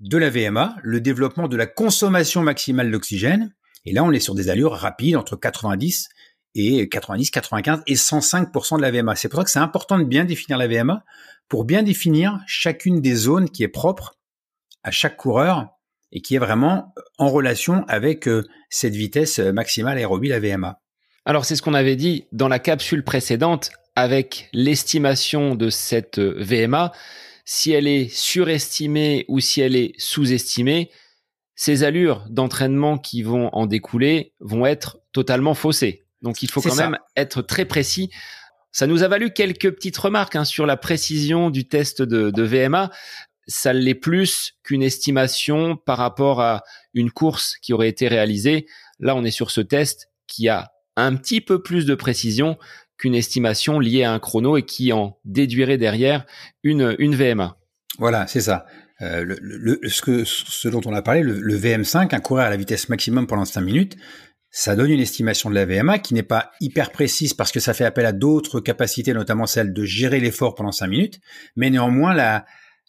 de 0.00 0.18
la 0.18 0.30
VMA, 0.30 0.76
le 0.82 1.00
développement 1.00 1.48
de 1.48 1.56
la 1.56 1.66
consommation 1.66 2.42
maximale 2.42 2.90
d'oxygène, 2.90 3.52
et 3.84 3.92
là, 3.92 4.04
on 4.04 4.12
est 4.12 4.20
sur 4.20 4.34
des 4.34 4.50
allures 4.50 4.72
rapides 4.72 5.16
entre 5.16 5.36
90 5.36 6.08
et 6.54 6.88
90, 6.88 7.30
95 7.30 7.82
et 7.86 7.94
105% 7.94 8.76
de 8.76 8.82
la 8.82 8.90
VMA. 8.90 9.16
C'est 9.16 9.28
pour 9.28 9.38
ça 9.38 9.44
que 9.44 9.50
c'est 9.50 9.58
important 9.58 9.98
de 9.98 10.04
bien 10.04 10.24
définir 10.24 10.58
la 10.58 10.66
VMA 10.66 11.04
pour 11.48 11.64
bien 11.64 11.82
définir 11.82 12.38
chacune 12.46 13.00
des 13.00 13.14
zones 13.14 13.48
qui 13.48 13.62
est 13.62 13.68
propre 13.68 14.18
à 14.82 14.90
chaque 14.90 15.16
coureur 15.16 15.68
et 16.12 16.20
qui 16.20 16.34
est 16.34 16.38
vraiment 16.38 16.94
en 17.18 17.28
relation 17.28 17.84
avec 17.88 18.28
euh, 18.28 18.44
cette 18.70 18.94
vitesse 18.94 19.38
maximale 19.38 19.98
aérobie, 19.98 20.28
la 20.28 20.40
VMA. 20.40 20.80
Alors 21.24 21.44
c'est 21.44 21.56
ce 21.56 21.62
qu'on 21.62 21.74
avait 21.74 21.96
dit 21.96 22.26
dans 22.32 22.48
la 22.48 22.58
capsule 22.58 23.04
précédente 23.04 23.70
avec 23.96 24.48
l'estimation 24.52 25.54
de 25.54 25.70
cette 25.70 26.18
euh, 26.18 26.34
VMA. 26.38 26.92
Si 27.50 27.72
elle 27.72 27.86
est 27.86 28.14
surestimée 28.14 29.24
ou 29.26 29.40
si 29.40 29.62
elle 29.62 29.74
est 29.74 29.94
sous-estimée, 29.96 30.90
ces 31.54 31.82
allures 31.82 32.26
d'entraînement 32.28 32.98
qui 32.98 33.22
vont 33.22 33.48
en 33.54 33.64
découler 33.64 34.34
vont 34.38 34.66
être 34.66 34.98
totalement 35.12 35.54
faussées. 35.54 36.04
Donc 36.20 36.42
il 36.42 36.50
faut 36.50 36.60
quand 36.60 36.76
même 36.76 36.98
être 37.16 37.40
très 37.40 37.64
précis. 37.64 38.10
Ça 38.70 38.86
nous 38.86 39.02
a 39.02 39.08
valu 39.08 39.32
quelques 39.32 39.70
petites 39.70 39.96
remarques 39.96 40.36
hein, 40.36 40.44
sur 40.44 40.66
la 40.66 40.76
précision 40.76 41.48
du 41.48 41.66
test 41.66 42.02
de, 42.02 42.30
de 42.30 42.42
VMA. 42.42 42.90
Ça 43.46 43.72
l'est 43.72 43.94
plus 43.94 44.52
qu'une 44.62 44.82
estimation 44.82 45.74
par 45.74 45.96
rapport 45.96 46.42
à 46.42 46.64
une 46.92 47.10
course 47.10 47.56
qui 47.62 47.72
aurait 47.72 47.88
été 47.88 48.08
réalisée. 48.08 48.66
Là, 49.00 49.16
on 49.16 49.24
est 49.24 49.30
sur 49.30 49.50
ce 49.50 49.62
test 49.62 50.10
qui 50.26 50.50
a 50.50 50.70
un 50.96 51.16
petit 51.16 51.40
peu 51.40 51.62
plus 51.62 51.86
de 51.86 51.94
précision 51.94 52.58
qu'une 52.98 53.14
estimation 53.14 53.78
liée 53.78 54.02
à 54.02 54.12
un 54.12 54.18
chrono 54.18 54.56
et 54.56 54.64
qui 54.64 54.92
en 54.92 55.18
déduirait 55.24 55.78
derrière 55.78 56.26
une, 56.62 56.96
une 56.98 57.14
VMA. 57.14 57.56
Voilà, 57.98 58.26
c'est 58.26 58.40
ça. 58.40 58.66
Euh, 59.00 59.36
ce, 59.86 60.02
que, 60.02 60.24
ce 60.24 60.68
dont 60.68 60.80
on 60.84 60.92
a 60.92 61.02
parlé, 61.02 61.22
le, 61.22 61.56
VM5, 61.56 62.14
un 62.14 62.20
courir 62.20 62.44
à 62.46 62.50
la 62.50 62.56
vitesse 62.56 62.88
maximum 62.88 63.26
pendant 63.26 63.44
5 63.44 63.60
minutes, 63.60 63.96
ça 64.50 64.74
donne 64.74 64.90
une 64.90 65.00
estimation 65.00 65.50
de 65.50 65.54
la 65.54 65.66
VMA 65.66 65.98
qui 65.98 66.14
n'est 66.14 66.22
pas 66.22 66.50
hyper 66.60 66.90
précise 66.90 67.34
parce 67.34 67.52
que 67.52 67.60
ça 67.60 67.74
fait 67.74 67.84
appel 67.84 68.06
à 68.06 68.12
d'autres 68.12 68.60
capacités, 68.60 69.12
notamment 69.12 69.46
celle 69.46 69.72
de 69.72 69.84
gérer 69.84 70.20
l'effort 70.20 70.54
pendant 70.54 70.72
5 70.72 70.88
minutes, 70.88 71.20
mais 71.54 71.70
néanmoins 71.70 72.14
la, 72.14 72.44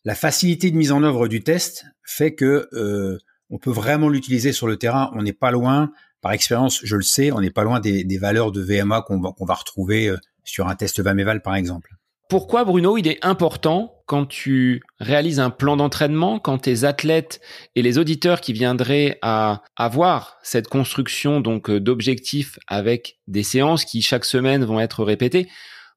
la 0.06 0.16
facilité 0.16 0.72
de 0.72 0.78
mise 0.78 0.92
en 0.92 1.04
œuvre 1.04 1.28
du 1.28 1.44
test 1.44 1.86
fait 2.04 2.34
que 2.34 2.68
euh, 2.74 3.18
on 3.50 3.60
peut 3.60 3.72
vraiment 3.72 4.10
l'utiliser 4.10 4.52
sur 4.52 4.68
le 4.68 4.78
terrain. 4.78 5.12
On 5.14 5.22
n'est 5.22 5.34
pas 5.34 5.52
loin, 5.52 5.92
par 6.22 6.32
expérience, 6.34 6.82
je 6.84 6.96
le 6.96 7.02
sais, 7.02 7.32
on 7.32 7.42
n'est 7.42 7.52
pas 7.52 7.64
loin 7.64 7.80
des, 7.80 8.18
valeurs 8.18 8.52
de 8.52 8.62
VMA 8.62 9.02
qu'on 9.02 9.20
va, 9.20 9.32
qu'on 9.32 9.46
va 9.46 9.54
retrouver 9.54 10.10
euh, 10.10 10.18
sur 10.44 10.68
un 10.68 10.76
test 10.76 11.00
Vameval 11.02 11.42
par 11.42 11.56
exemple. 11.56 11.92
Pourquoi 12.30 12.64
Bruno, 12.64 12.98
il 12.98 13.08
est 13.08 13.18
important 13.26 14.04
quand 14.06 14.28
tu 14.28 14.84
réalises 15.00 15.40
un 15.40 15.50
plan 15.50 15.78
d'entraînement, 15.78 16.38
quand 16.38 16.60
tes 16.60 16.84
athlètes 16.84 17.42
et 17.76 17.82
les 17.82 17.98
auditeurs 17.98 18.40
qui 18.40 18.54
viendraient 18.54 19.18
à 19.24 19.64
avoir 19.76 20.38
cette 20.44 20.68
construction 20.68 21.42
donc 21.42 21.70
euh, 21.70 21.80
d'objectifs 21.80 22.60
avec 22.68 23.20
des 23.28 23.44
séances 23.44 23.84
qui 23.84 24.02
chaque 24.02 24.26
semaine 24.26 24.64
vont 24.64 24.80
être 24.80 25.04
répétées, 25.04 25.48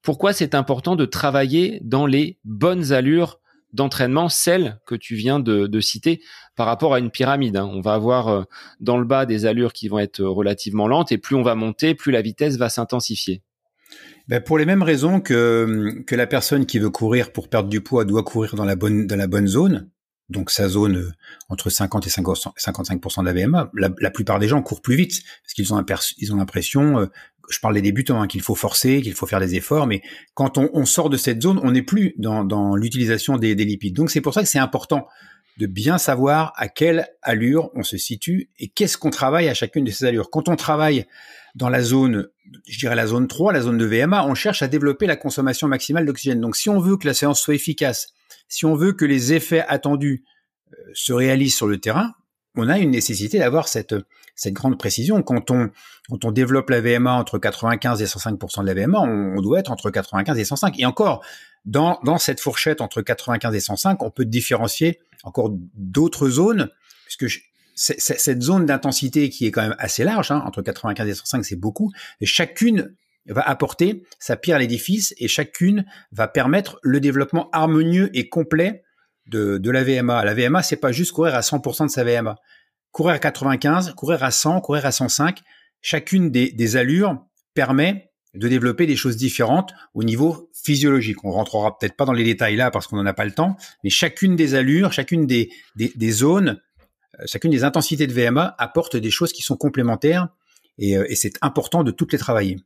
pourquoi 0.02 0.32
c'est 0.32 0.54
important 0.54 0.96
de 0.96 1.04
travailler 1.04 1.80
dans 1.82 2.06
les 2.06 2.38
bonnes 2.44 2.92
allures 2.92 3.41
d'entraînement, 3.72 4.28
celles 4.28 4.78
que 4.86 4.94
tu 4.94 5.14
viens 5.14 5.40
de, 5.40 5.80
citer 5.80 6.20
par 6.56 6.66
rapport 6.66 6.94
à 6.94 6.98
une 6.98 7.10
pyramide. 7.10 7.56
Hein. 7.56 7.68
On 7.72 7.80
va 7.80 7.94
avoir 7.94 8.28
euh, 8.28 8.42
dans 8.80 8.98
le 8.98 9.04
bas 9.04 9.26
des 9.26 9.46
allures 9.46 9.72
qui 9.72 9.88
vont 9.88 9.98
être 9.98 10.22
relativement 10.22 10.86
lentes 10.86 11.12
et 11.12 11.18
plus 11.18 11.34
on 11.34 11.42
va 11.42 11.54
monter, 11.54 11.94
plus 11.94 12.12
la 12.12 12.22
vitesse 12.22 12.56
va 12.56 12.68
s'intensifier. 12.68 13.42
Ben 14.28 14.40
pour 14.40 14.58
les 14.58 14.64
mêmes 14.64 14.82
raisons 14.82 15.20
que, 15.20 16.02
que 16.06 16.14
la 16.14 16.26
personne 16.26 16.66
qui 16.66 16.78
veut 16.78 16.90
courir 16.90 17.32
pour 17.32 17.48
perdre 17.48 17.68
du 17.68 17.80
poids 17.80 18.04
doit 18.04 18.22
courir 18.22 18.54
dans 18.54 18.64
la 18.64 18.76
bonne, 18.76 19.06
dans 19.06 19.16
la 19.16 19.26
bonne 19.26 19.48
zone, 19.48 19.90
donc 20.28 20.50
sa 20.50 20.68
zone 20.68 20.96
euh, 20.96 21.12
entre 21.48 21.70
50 21.70 22.06
et 22.06 22.10
55% 22.10 23.20
de 23.20 23.26
la 23.26 23.32
VMA. 23.32 23.70
La, 23.74 24.10
plupart 24.10 24.38
des 24.38 24.48
gens 24.48 24.62
courent 24.62 24.82
plus 24.82 24.96
vite 24.96 25.22
parce 25.42 25.54
qu'ils 25.54 25.72
ont, 25.72 26.36
l'impression, 26.36 27.00
euh, 27.00 27.06
je 27.50 27.58
parle 27.60 27.74
des 27.74 27.82
débutants, 27.82 28.20
hein, 28.22 28.26
qu'il 28.26 28.42
faut 28.42 28.54
forcer, 28.54 29.02
qu'il 29.02 29.14
faut 29.14 29.26
faire 29.26 29.40
des 29.40 29.54
efforts, 29.54 29.86
mais 29.86 30.02
quand 30.34 30.58
on, 30.58 30.84
sort 30.86 31.10
de 31.10 31.16
cette 31.16 31.42
zone, 31.42 31.60
on 31.62 31.72
n'est 31.72 31.82
plus 31.82 32.14
dans, 32.18 32.44
dans 32.44 32.76
l'utilisation 32.76 33.36
des, 33.36 33.54
des 33.54 33.64
lipides. 33.64 33.94
Donc 33.94 34.10
c'est 34.10 34.20
pour 34.20 34.34
ça 34.34 34.42
que 34.42 34.48
c'est 34.48 34.58
important 34.58 35.06
de 35.58 35.66
bien 35.66 35.98
savoir 35.98 36.52
à 36.56 36.68
quelle 36.68 37.06
allure 37.20 37.70
on 37.74 37.82
se 37.82 37.98
situe 37.98 38.50
et 38.58 38.68
qu'est-ce 38.68 38.96
qu'on 38.96 39.10
travaille 39.10 39.48
à 39.48 39.54
chacune 39.54 39.84
de 39.84 39.90
ces 39.90 40.06
allures. 40.06 40.30
Quand 40.30 40.48
on 40.48 40.56
travaille 40.56 41.06
dans 41.54 41.68
la 41.68 41.82
zone, 41.82 42.28
je 42.66 42.78
dirais 42.78 42.94
la 42.94 43.06
zone 43.06 43.28
3, 43.28 43.52
la 43.52 43.60
zone 43.60 43.76
de 43.76 43.84
VMA, 43.84 44.26
on 44.26 44.34
cherche 44.34 44.62
à 44.62 44.68
développer 44.68 45.06
la 45.06 45.16
consommation 45.16 45.68
maximale 45.68 46.06
d'oxygène. 46.06 46.40
Donc 46.40 46.56
si 46.56 46.70
on 46.70 46.80
veut 46.80 46.96
que 46.96 47.06
la 47.06 47.14
séance 47.14 47.40
soit 47.40 47.54
efficace, 47.54 48.08
si 48.52 48.66
on 48.66 48.74
veut 48.74 48.92
que 48.92 49.06
les 49.06 49.32
effets 49.32 49.64
attendus 49.66 50.24
euh, 50.74 50.76
se 50.92 51.14
réalisent 51.14 51.54
sur 51.54 51.66
le 51.66 51.78
terrain, 51.78 52.12
on 52.54 52.68
a 52.68 52.78
une 52.78 52.90
nécessité 52.90 53.38
d'avoir 53.38 53.66
cette, 53.66 53.94
cette 54.34 54.52
grande 54.52 54.78
précision. 54.78 55.22
Quand 55.22 55.50
on, 55.50 55.70
quand 56.10 56.26
on 56.26 56.32
développe 56.32 56.68
la 56.68 56.82
VMA 56.82 57.14
entre 57.14 57.38
95 57.38 58.02
et 58.02 58.04
105% 58.04 58.60
de 58.60 58.66
la 58.66 58.74
VMA, 58.74 59.00
on, 59.00 59.40
doit 59.40 59.58
être 59.58 59.70
entre 59.70 59.88
95 59.88 60.38
et 60.38 60.44
105. 60.44 60.78
Et 60.78 60.84
encore, 60.84 61.24
dans, 61.64 61.98
dans 62.04 62.18
cette 62.18 62.40
fourchette 62.40 62.82
entre 62.82 63.00
95 63.00 63.54
et 63.54 63.60
105, 63.60 64.02
on 64.02 64.10
peut 64.10 64.26
différencier 64.26 65.00
encore 65.24 65.50
d'autres 65.74 66.28
zones, 66.28 66.68
puisque 67.06 67.42
cette 67.74 68.42
zone 68.42 68.66
d'intensité 68.66 69.30
qui 69.30 69.46
est 69.46 69.50
quand 69.50 69.62
même 69.62 69.76
assez 69.78 70.04
large, 70.04 70.30
hein, 70.30 70.42
entre 70.44 70.60
95 70.60 71.08
et 71.08 71.14
105, 71.14 71.42
c'est 71.42 71.56
beaucoup, 71.56 71.90
et 72.20 72.26
chacune 72.26 72.94
va 73.26 73.42
apporter 73.42 74.04
sa 74.18 74.36
pierre 74.36 74.56
à 74.56 74.60
l'édifice 74.60 75.14
et 75.18 75.28
chacune 75.28 75.84
va 76.10 76.28
permettre 76.28 76.78
le 76.82 77.00
développement 77.00 77.50
harmonieux 77.50 78.10
et 78.14 78.28
complet 78.28 78.82
de, 79.26 79.70
la 79.70 79.84
VMA. 79.84 80.24
La 80.24 80.34
VMA, 80.34 80.62
c'est 80.62 80.76
pas 80.76 80.92
juste 80.92 81.12
courir 81.12 81.34
à 81.34 81.40
100% 81.40 81.86
de 81.86 81.90
sa 81.90 82.04
VMA. 82.04 82.36
Courir 82.90 83.14
à 83.14 83.18
95, 83.18 83.94
courir 83.94 84.22
à 84.24 84.30
100, 84.30 84.60
courir 84.60 84.84
à 84.84 84.92
105, 84.92 85.40
chacune 85.80 86.30
des, 86.30 86.76
allures 86.76 87.24
permet 87.54 88.10
de 88.34 88.48
développer 88.48 88.86
des 88.86 88.96
choses 88.96 89.16
différentes 89.16 89.72
au 89.94 90.04
niveau 90.04 90.50
physiologique. 90.54 91.24
On 91.24 91.30
rentrera 91.30 91.78
peut-être 91.78 91.96
pas 91.96 92.04
dans 92.04 92.12
les 92.12 92.24
détails 92.24 92.56
là 92.56 92.70
parce 92.70 92.86
qu'on 92.86 92.96
n'en 92.96 93.06
a 93.06 93.12
pas 93.12 93.26
le 93.26 93.32
temps, 93.32 93.56
mais 93.84 93.90
chacune 93.90 94.36
des 94.36 94.54
allures, 94.54 94.92
chacune 94.92 95.26
des, 95.26 95.50
zones, 96.10 96.60
euh, 97.20 97.24
chacune 97.26 97.50
des 97.50 97.64
intensités 97.64 98.06
de 98.06 98.12
VMA 98.12 98.54
apporte 98.58 98.96
des 98.96 99.10
choses 99.10 99.32
qui 99.32 99.42
sont 99.42 99.56
complémentaires 99.56 100.28
et, 100.78 100.96
euh, 100.96 101.04
et 101.10 101.14
c'est 101.14 101.34
important 101.42 101.84
de 101.84 101.90
toutes 101.90 102.12
les 102.12 102.18
travailler. 102.18 102.56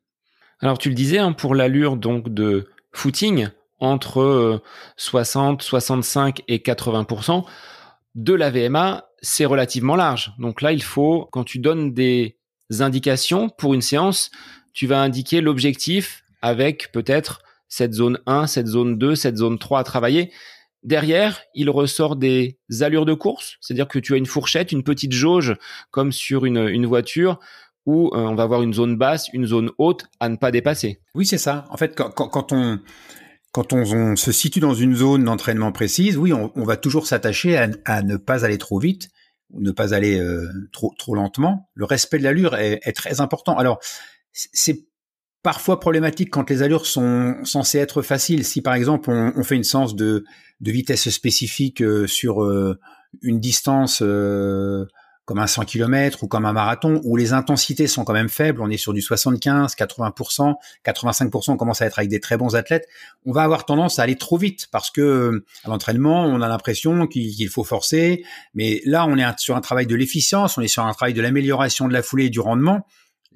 Alors 0.60 0.78
tu 0.78 0.88
le 0.88 0.94
disais, 0.94 1.18
hein, 1.18 1.32
pour 1.32 1.54
l'allure 1.54 1.96
donc 1.96 2.28
de 2.28 2.68
footing, 2.92 3.48
entre 3.78 4.62
60, 4.96 5.62
65 5.62 6.42
et 6.48 6.58
80% 6.58 7.44
de 8.14 8.32
la 8.32 8.50
VMA, 8.50 9.06
c'est 9.20 9.44
relativement 9.44 9.96
large. 9.96 10.32
Donc 10.38 10.62
là, 10.62 10.72
il 10.72 10.82
faut, 10.82 11.28
quand 11.30 11.44
tu 11.44 11.58
donnes 11.58 11.92
des 11.92 12.38
indications 12.80 13.48
pour 13.50 13.74
une 13.74 13.82
séance, 13.82 14.30
tu 14.72 14.86
vas 14.86 15.00
indiquer 15.00 15.40
l'objectif 15.40 16.24
avec 16.42 16.90
peut-être 16.92 17.42
cette 17.68 17.92
zone 17.92 18.18
1, 18.26 18.46
cette 18.46 18.66
zone 18.66 18.98
2, 18.98 19.14
cette 19.14 19.36
zone 19.36 19.58
3 19.58 19.80
à 19.80 19.84
travailler. 19.84 20.32
Derrière, 20.82 21.42
il 21.54 21.68
ressort 21.68 22.16
des 22.16 22.58
allures 22.80 23.06
de 23.06 23.14
course, 23.14 23.56
c'est-à-dire 23.60 23.88
que 23.88 23.98
tu 23.98 24.14
as 24.14 24.18
une 24.18 24.26
fourchette, 24.26 24.70
une 24.70 24.84
petite 24.84 25.12
jauge 25.12 25.56
comme 25.90 26.12
sur 26.12 26.44
une, 26.44 26.86
voiture 26.86 27.40
où 27.86 28.08
euh, 28.08 28.18
on 28.18 28.34
va 28.34 28.42
avoir 28.42 28.62
une 28.62 28.74
zone 28.74 28.96
basse, 28.96 29.28
une 29.32 29.46
zone 29.46 29.70
haute 29.78 30.06
à 30.20 30.28
ne 30.28 30.36
pas 30.36 30.50
dépasser. 30.50 31.00
Oui, 31.14 31.24
c'est 31.24 31.38
ça. 31.38 31.64
En 31.70 31.76
fait, 31.76 31.94
quand, 31.94 32.52
on 32.52 32.80
quand 33.52 33.72
on, 33.72 34.16
se 34.16 34.32
situe 34.32 34.60
dans 34.60 34.74
une 34.74 34.94
zone 34.94 35.24
d'entraînement 35.24 35.72
précise, 35.72 36.18
oui, 36.18 36.32
on, 36.32 36.64
va 36.64 36.76
toujours 36.76 37.06
s'attacher 37.06 37.56
à, 37.86 38.02
ne 38.02 38.16
pas 38.16 38.44
aller 38.44 38.58
trop 38.58 38.78
vite 38.78 39.08
ou 39.50 39.62
ne 39.62 39.70
pas 39.70 39.94
aller 39.94 40.20
euh, 40.20 40.46
trop 40.72 40.92
trop 40.98 41.14
lentement. 41.14 41.70
Le 41.74 41.84
respect 41.84 42.18
de 42.18 42.24
l'allure 42.24 42.56
est, 42.56 42.92
très 42.92 43.20
important. 43.20 43.56
Alors, 43.56 43.78
c'est 44.32 44.84
parfois 45.42 45.78
problématique 45.78 46.30
quand 46.30 46.50
les 46.50 46.62
allures 46.62 46.86
sont 46.86 47.36
censées 47.44 47.78
être 47.78 48.02
faciles. 48.02 48.44
Si 48.44 48.60
par 48.60 48.74
exemple 48.74 49.10
on, 49.10 49.42
fait 49.44 49.54
une 49.54 49.64
séance 49.64 49.94
de, 49.94 50.24
vitesse 50.60 51.08
spécifique 51.08 51.80
euh, 51.80 52.08
sur 52.08 52.42
une 53.22 53.40
distance 53.40 54.02
comme 55.26 55.38
un 55.38 55.46
100 55.46 55.66
km 55.66 56.22
ou 56.22 56.28
comme 56.28 56.46
un 56.46 56.52
marathon, 56.54 57.00
où 57.04 57.16
les 57.16 57.34
intensités 57.34 57.86
sont 57.86 58.04
quand 58.04 58.14
même 58.14 58.30
faibles, 58.30 58.62
on 58.62 58.70
est 58.70 58.78
sur 58.78 58.94
du 58.94 59.02
75, 59.02 59.74
80%, 59.74 60.54
85%, 60.84 61.50
on 61.50 61.56
commence 61.56 61.82
à 61.82 61.86
être 61.86 61.98
avec 61.98 62.08
des 62.08 62.20
très 62.20 62.38
bons 62.38 62.56
athlètes, 62.56 62.88
on 63.26 63.32
va 63.32 63.42
avoir 63.42 63.66
tendance 63.66 63.98
à 63.98 64.04
aller 64.04 64.16
trop 64.16 64.38
vite 64.38 64.68
parce 64.72 64.90
que 64.90 65.44
à 65.64 65.68
l'entraînement, 65.68 66.24
on 66.24 66.40
a 66.40 66.48
l'impression 66.48 67.06
qu'il 67.06 67.48
faut 67.48 67.64
forcer, 67.64 68.24
mais 68.54 68.80
là 68.86 69.04
on 69.06 69.18
est 69.18 69.38
sur 69.38 69.56
un 69.56 69.60
travail 69.60 69.86
de 69.86 69.94
l'efficience, 69.94 70.56
on 70.56 70.62
est 70.62 70.68
sur 70.68 70.86
un 70.86 70.92
travail 70.94 71.12
de 71.12 71.20
l'amélioration 71.20 71.88
de 71.88 71.92
la 71.92 72.02
foulée 72.02 72.26
et 72.26 72.30
du 72.30 72.40
rendement, 72.40 72.86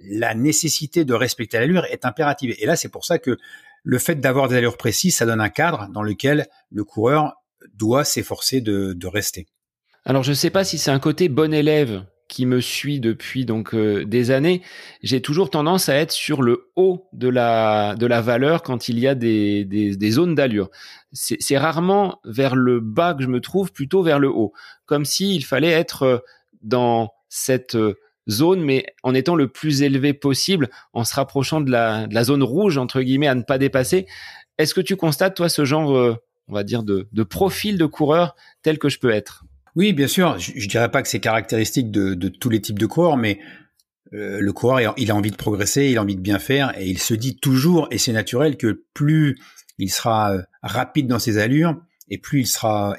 la 0.08 0.34
nécessité 0.34 1.04
de 1.04 1.14
respecter 1.14 1.58
l'allure 1.58 1.84
est 1.86 2.04
impérative. 2.04 2.54
Et 2.58 2.66
là, 2.66 2.76
c'est 2.76 2.88
pour 2.88 3.04
ça 3.04 3.18
que 3.18 3.36
le 3.82 3.98
fait 3.98 4.16
d'avoir 4.16 4.48
des 4.48 4.56
allures 4.56 4.76
précises, 4.76 5.16
ça 5.16 5.26
donne 5.26 5.40
un 5.40 5.48
cadre 5.48 5.88
dans 5.90 6.02
lequel 6.02 6.46
le 6.70 6.84
coureur 6.84 7.34
doit 7.74 8.04
s'efforcer 8.04 8.60
de, 8.60 9.06
rester. 9.06 9.46
Alors, 10.04 10.22
je 10.22 10.30
ne 10.30 10.34
sais 10.34 10.50
pas 10.50 10.64
si 10.64 10.78
c'est 10.78 10.90
un 10.90 10.98
côté 10.98 11.28
bon 11.28 11.52
élève 11.52 12.04
qui 12.28 12.46
me 12.46 12.60
suit 12.60 13.00
depuis 13.00 13.44
donc 13.44 13.74
euh, 13.74 14.04
des 14.04 14.30
années, 14.30 14.62
j'ai 15.02 15.20
toujours 15.20 15.50
tendance 15.50 15.88
à 15.88 15.96
être 15.96 16.12
sur 16.12 16.42
le 16.42 16.70
haut 16.76 17.08
de 17.12 17.28
la 17.28 18.20
valeur 18.22 18.62
quand 18.62 18.88
il 18.88 19.00
y 19.00 19.08
a 19.08 19.16
des 19.16 20.10
zones 20.10 20.36
d'allure. 20.36 20.70
C'est 21.12 21.58
rarement 21.58 22.20
vers 22.24 22.54
le 22.54 22.78
bas 22.78 23.14
que 23.14 23.24
je 23.24 23.28
me 23.28 23.40
trouve, 23.40 23.72
plutôt 23.72 24.02
vers 24.02 24.20
le 24.20 24.28
haut, 24.28 24.52
comme 24.86 25.04
s'il 25.04 25.44
fallait 25.44 25.70
être 25.70 26.24
dans 26.62 27.12
cette 27.28 27.74
euh, 27.74 27.94
zone, 28.28 28.60
mais 28.60 28.86
en 29.02 29.14
étant 29.14 29.34
le 29.34 29.48
plus 29.48 29.82
élevé 29.82 30.12
possible, 30.12 30.68
en 30.92 31.04
se 31.04 31.14
rapprochant 31.14 31.60
de 31.60 31.70
la, 31.70 32.24
zone 32.24 32.42
rouge, 32.42 32.78
entre 32.78 33.00
guillemets, 33.00 33.28
à 33.28 33.34
ne 33.34 33.42
pas 33.42 33.58
dépasser. 33.58 34.06
Est-ce 34.58 34.74
que 34.74 34.80
tu 34.80 34.96
constates, 34.96 35.36
toi, 35.36 35.48
ce 35.48 35.64
genre, 35.64 35.96
euh, 35.96 36.16
on 36.48 36.52
va 36.52 36.64
dire, 36.64 36.82
de, 36.82 37.22
profil 37.22 37.78
de 37.78 37.86
coureur 37.86 38.36
tel 38.62 38.78
que 38.78 38.88
je 38.88 38.98
peux 38.98 39.10
être? 39.10 39.44
Oui, 39.76 39.92
bien 39.92 40.08
sûr. 40.08 40.38
Je, 40.38 40.52
ne 40.52 40.66
dirais 40.66 40.90
pas 40.90 41.02
que 41.02 41.08
c'est 41.08 41.20
caractéristique 41.20 41.90
de, 41.90 42.28
tous 42.28 42.50
les 42.50 42.60
types 42.60 42.78
de 42.78 42.86
coureurs, 42.86 43.16
mais 43.16 43.38
euh, 44.12 44.40
le 44.40 44.52
coureur, 44.52 44.94
il 44.96 45.10
a 45.10 45.14
envie 45.14 45.30
de 45.30 45.36
progresser, 45.36 45.86
il 45.86 45.98
a 45.98 46.02
envie 46.02 46.16
de 46.16 46.20
bien 46.20 46.38
faire, 46.38 46.76
et 46.78 46.86
il 46.88 46.98
se 46.98 47.14
dit 47.14 47.36
toujours, 47.36 47.88
et 47.90 47.98
c'est 47.98 48.12
naturel, 48.12 48.56
que 48.56 48.84
plus 48.94 49.38
il 49.78 49.90
sera 49.90 50.32
euh, 50.32 50.42
rapide 50.62 51.06
dans 51.06 51.18
ses 51.18 51.38
allures, 51.38 51.80
et 52.10 52.18
plus 52.18 52.40
il 52.40 52.46
sera 52.46 52.96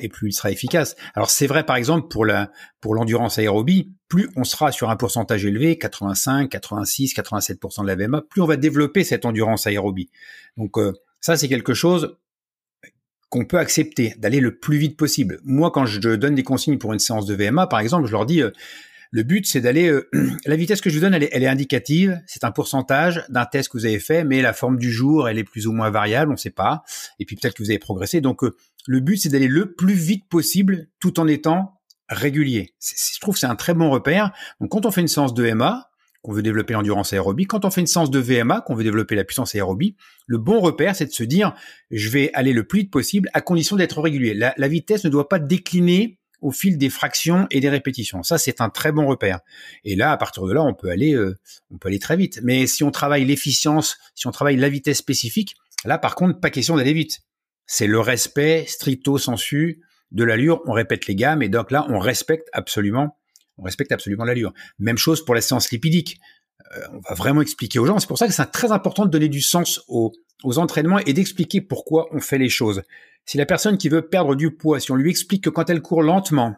efficace. 0.50 0.96
Alors 1.13 1.30
c'est 1.30 1.48
vrai 1.48 1.66
par 1.66 1.75
exemple 1.75 2.08
pour 2.08 2.96
l'endurance 2.96 3.38
aérobie, 3.38 3.94
plus 4.08 4.30
on 4.36 4.44
sera 4.44 4.72
sur 4.72 4.90
un 4.90 4.96
pourcentage 4.96 5.46
élevé, 5.46 5.78
85, 5.78 6.50
86, 6.50 7.13
87% 7.16 7.82
de 7.84 7.88
la 7.88 7.96
VMA, 7.96 8.22
plus 8.22 8.42
on 8.42 8.46
va 8.46 8.56
développer 8.56 9.04
cette 9.04 9.25
endurance 9.25 9.68
aérobie. 9.68 10.10
Donc 10.58 10.78
euh, 10.78 10.94
ça 11.20 11.36
c'est 11.36 11.50
quelque 11.50 11.74
chose 11.74 12.18
qu'on 13.32 13.46
peut 13.46 13.58
accepter 13.58 14.14
d'aller 14.20 14.42
le 14.42 14.58
plus 14.58 14.78
vite 14.78 14.98
possible. 14.98 15.40
Moi 15.44 15.72
quand 15.72 15.88
je 15.88 16.00
donne 16.00 16.36
des 16.36 16.44
consignes 16.44 16.78
pour 16.78 16.94
une 16.94 17.00
séance 17.00 17.26
de 17.26 17.34
VMA 17.34 17.66
par 17.66 17.80
exemple, 17.80 18.06
je 18.06 18.12
leur 18.12 18.28
dis 18.28 18.44
euh, 18.44 18.52
le 19.14 19.24
but, 19.24 19.46
c'est 19.46 19.60
d'aller. 19.60 19.90
Euh, 19.90 20.08
la 20.46 20.56
vitesse 20.56 20.80
que 20.80 20.90
je 20.90 20.96
vous 20.96 21.02
donne, 21.02 21.14
elle 21.14 21.24
est, 21.24 21.30
elle 21.34 21.44
est 21.44 21.48
indicative. 21.48 22.22
C'est 22.28 22.46
un 22.46 22.52
pourcentage 22.52 23.26
d'un 23.28 23.46
test 23.46 23.70
que 23.70 23.78
vous 23.78 23.86
avez 23.86 24.00
fait, 24.00 24.24
mais 24.24 24.42
la 24.42 24.54
forme 24.54 24.78
du 24.78 24.92
jour, 24.92 25.28
elle 25.28 25.38
est 25.38 25.44
plus 25.44 25.68
ou 25.68 25.74
moins 25.74 25.90
variable, 25.90 26.32
on 26.32 26.36
ne 26.36 26.40
sait 26.40 26.50
pas. 26.50 26.84
Et 27.20 27.26
puis 27.26 27.36
peut-être 27.36 27.54
que 27.54 27.64
vous 27.64 27.70
avez 27.70 27.80
progressé. 27.80 28.22
Donc 28.22 28.42
le 28.88 29.00
but, 29.02 29.18
c'est 29.18 29.30
d'aller 29.30 29.50
le 29.50 29.74
plus 29.74 29.94
vite 29.94 30.30
possible 30.30 30.88
tout 31.00 31.20
en 31.20 31.28
étant 31.28 31.82
régulier. 32.08 32.74
je 32.82 33.20
trouve 33.20 33.36
que 33.36 33.40
c'est 33.40 33.48
un 33.48 33.56
très 33.56 33.74
bon 33.74 33.90
repère. 33.90 34.32
Donc 34.60 34.72
quand 34.72 34.86
on 34.86 34.92
fait 34.92 35.02
une 35.02 35.08
séance 35.08 35.34
de 35.34 35.52
MA, 35.52 35.91
qu'on 36.22 36.34
veut 36.34 36.44
développer 36.44 36.74
l'endurance 36.74 37.13
aérobie, 37.13 37.46
quand 37.46 37.66
on 37.66 37.72
fait 37.72 37.82
une 37.82 37.88
séance 37.88 38.12
de 38.12 38.20
VMA, 38.20 38.62
qu'on 38.62 38.75
veut 38.75 38.84
développer 38.84 39.16
la 39.16 39.24
puissance 39.24 39.56
aérobie, 39.56 39.96
le 40.28 40.38
bon 40.38 40.60
repère, 40.60 40.96
c'est 40.96 41.08
de 41.08 41.12
se 41.12 41.24
dire, 41.24 41.56
je 41.90 42.10
vais 42.10 42.32
aller 42.34 42.54
le 42.54 42.63
plus 42.63 42.82
vite 42.82 42.92
possible 42.92 43.30
à 43.34 43.42
condition 43.42 43.75
d'être 43.75 44.00
régulier. 44.01 44.34
La, 44.34 44.68
vitesse 44.68 45.04
ne 45.04 45.10
doit 45.10 45.30
pas 45.30 45.40
décliner 45.40 46.20
au 46.42 46.51
fil 46.51 46.78
des 46.78 46.90
fractions 46.90 47.48
et 47.51 47.60
des 47.60 47.70
répétitions. 47.70 48.24
Ça, 48.24 48.38
c'est 48.38 48.62
un 48.62 48.70
très 48.70 48.92
bon 48.92 49.08
repère. 49.08 49.40
Et 49.84 49.96
là, 49.96 50.12
à 50.12 50.18
partir 50.18 50.44
de 50.46 50.54
là, 50.54 50.63
on 50.63 50.74
peut 50.74 50.90
aller, 50.90 51.13
euh, 51.13 51.38
on 51.72 51.78
peut 51.78 51.88
aller 51.88 52.00
très 52.00 52.18
vite. 52.18 52.40
Mais 52.44 52.66
si 52.66 52.84
on 52.84 52.92
travaille 52.92 53.25
l'efficience, 53.25 53.98
si 54.16 54.28
on 54.28 54.32
travaille 54.32 54.58
la 54.58 54.70
vitesse 54.70 54.98
spécifique, 54.98 55.56
là, 55.86 55.98
par 55.98 56.16
contre, 56.16 56.40
pas 56.40 56.50
question 56.50 56.78
d'aller 56.78 56.94
vite 56.94 57.22
c'est 57.72 57.88
le 57.88 58.01
respect 58.01 58.66
stricto 58.68 59.18
sensu 59.18 59.82
de 60.12 60.25
l'allure. 60.25 60.62
On 60.66 60.74
répète 60.74 61.08
les 61.08 61.16
gammes 61.16 61.42
et 61.42 61.48
donc 61.48 61.72
là, 61.72 61.86
on 61.88 62.00
respecte 62.00 62.50
absolument, 62.51 63.18
on 63.62 63.65
respecte 63.65 63.91
absolument 63.91 64.25
l'allure. 64.25 64.53
Même 64.80 64.98
chose 64.98 65.24
pour 65.24 65.36
la 65.36 65.41
séance 65.41 65.72
lipidique. 65.72 66.20
Euh, 66.75 66.82
on 66.94 67.00
va 67.00 67.15
vraiment 67.15 67.41
expliquer 67.41 67.80
aux 67.80 67.86
gens. 67.86 68.00
C'est 68.00 68.08
pour 68.08 68.18
ça 68.18 68.27
que 68.27 68.34
c'est 68.34 68.46
très 68.48 68.72
important 68.72 69.06
de 69.06 69.12
donner 69.12 69.30
du 69.30 69.41
sens 69.41 69.82
aux, 69.88 70.12
aux 70.44 70.58
entraînements 70.58 71.00
et 71.00 71.13
d'expliquer 71.13 71.62
pourquoi 71.62 72.08
on 72.12 72.20
fait 72.20 72.38
les 72.38 72.50
choses. 72.50 72.82
Si 73.25 73.38
la 73.38 73.46
personne 73.46 73.77
qui 73.77 73.89
veut 73.89 74.08
perdre 74.08 74.36
du 74.36 74.51
poids, 74.51 74.80
si 74.80 74.91
on 74.91 74.96
lui 74.96 75.10
explique 75.10 75.44
que 75.44 75.50
quand 75.50 75.70
elle 75.70 75.82
court 75.82 76.01
lentement, 76.01 76.56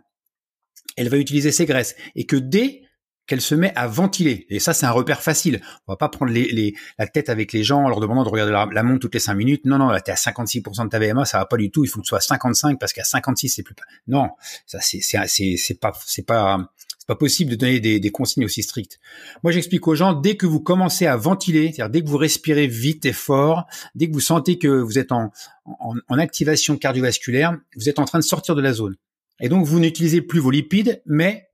elle 0.96 1.10
va 1.10 1.18
utiliser 1.18 1.52
ses 1.52 1.66
graisses 1.66 1.96
et 2.16 2.26
que 2.26 2.36
dès 2.36 2.84
qu'elle 3.26 3.42
se 3.42 3.56
met 3.56 3.72
à 3.76 3.88
ventiler. 3.88 4.46
Et 4.50 4.60
ça, 4.60 4.74
c'est 4.74 4.86
un 4.86 4.92
repère 4.92 5.22
facile. 5.22 5.62
On 5.88 5.94
va 5.94 5.98
pas 5.98 6.10
prendre 6.10 6.32
les, 6.32 6.74
la 7.00 7.08
tête 7.08 7.30
avec 7.30 7.54
les 7.54 7.64
gens 7.64 7.84
en 7.84 7.88
leur 7.88 8.02
demandant 8.02 8.24
de 8.24 8.30
regarder 8.30 8.52
la, 8.52 8.84
montre 8.84 9.00
toutes 9.00 9.14
les 9.14 9.20
5 9.20 9.34
minutes. 9.34 9.66
Non, 9.66 9.78
non, 9.78 9.90
là, 9.90 10.02
t'es 10.02 10.12
à 10.12 10.16
56% 10.16 10.84
de 10.84 10.90
ta 10.90 11.00
VMA, 11.00 11.24
ça 11.24 11.38
va 11.38 11.46
pas 11.46 11.56
du 11.56 11.72
tout. 11.72 11.86
Il 11.86 11.88
faut 11.88 12.00
que 12.00 12.06
tu 12.06 12.10
sois 12.10 12.18
à 12.18 12.22
55 12.22 12.78
parce 12.80 12.92
qu'à 12.92 13.06
56, 13.06 13.50
c'est 13.50 13.64
plus... 13.64 13.76
Non, 14.08 14.30
ça, 14.66 14.80
c'est, 14.82 15.00
c'est, 15.00 15.56
c'est, 15.56 15.80
pas, 15.80 15.94
c'est 16.06 16.26
pas, 16.26 16.70
c'est 17.04 17.08
pas 17.08 17.16
possible 17.16 17.52
de 17.52 17.58
donner 17.58 17.82
des, 17.82 18.00
des, 18.00 18.12
consignes 18.12 18.46
aussi 18.46 18.64
strictes. 18.64 19.02
Moi, 19.44 19.52
j'explique 19.52 19.86
aux 19.90 19.96
gens, 19.96 20.14
dès 20.14 20.38
que 20.38 20.46
vous 20.46 20.62
commencez 20.62 21.06
à 21.06 21.18
ventiler, 21.18 21.74
c'est-à-dire 21.74 21.90
dès 21.90 22.02
que 22.02 22.08
vous 22.08 22.16
respirez 22.16 22.66
vite 22.66 23.06
et 23.06 23.12
fort, 23.12 23.66
dès 23.94 24.08
que 24.08 24.14
vous 24.14 24.22
sentez 24.22 24.58
que 24.58 24.70
vous 24.70 24.98
êtes 24.98 25.12
en, 25.12 25.30
en, 25.66 25.96
en 26.08 26.18
activation 26.18 26.78
cardiovasculaire, 26.78 27.58
vous 27.76 27.90
êtes 27.90 28.00
en 28.00 28.06
train 28.06 28.20
de 28.20 28.24
sortir 28.24 28.56
de 28.56 28.62
la 28.62 28.72
zone. 28.72 28.96
Et 29.42 29.50
donc, 29.50 29.66
vous 29.66 29.82
n'utilisez 29.82 30.22
plus 30.22 30.40
vos 30.40 30.50
lipides, 30.50 31.02
mais 31.06 31.50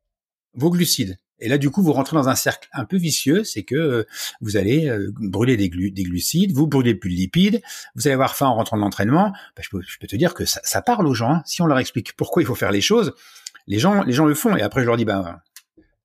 vos 0.54 0.70
glucides. 0.70 1.18
Et 1.40 1.48
là, 1.48 1.58
du 1.58 1.72
coup, 1.72 1.82
vous 1.82 1.94
rentrez 1.94 2.16
dans 2.16 2.30
un 2.30 2.36
cercle 2.36 2.70
un 2.74 2.86
peu 2.86 2.98
vicieux, 2.98 3.44
c'est 3.44 3.64
que 3.64 3.76
euh, 3.76 4.04
vous 4.42 4.56
allez 4.56 4.88
euh, 4.88 5.12
brûler 5.20 5.58
des, 5.58 5.70
glucides, 5.70 6.52
vous 6.52 6.68
brûlez 6.68 6.94
plus 6.94 7.10
de 7.10 7.16
lipides, 7.16 7.62
vous 7.96 8.08
allez 8.08 8.14
avoir 8.14 8.36
faim 8.36 8.48
en 8.48 8.56
rentrant 8.56 8.78
de 8.78 8.82
l'entraînement. 8.82 9.32
Bah, 9.56 9.64
je, 9.64 9.70
peux, 9.72 10.08
te 10.08 10.16
dire 10.16 10.36
que 10.36 10.46
ça, 10.46 10.82
parle 10.84 11.08
aux 11.08 11.16
gens. 11.16 11.32
Hein. 11.32 11.44
Si 11.46 11.64
on 11.64 11.66
leur 11.66 11.80
explique 11.80 12.16
pourquoi 12.16 12.44
il 12.44 12.46
faut 12.46 12.56
faire 12.56 12.72
les 12.72 12.82
choses, 12.82 13.14
les 13.70 13.80
gens, 13.80 14.04
les 14.04 14.12
gens 14.12 14.26
le 14.26 14.36
font. 14.36 14.58
Et 14.58 14.62
après, 14.62 14.82
je 14.82 14.86
leur 14.86 14.98
dis, 14.98 15.06
ben, 15.06 15.40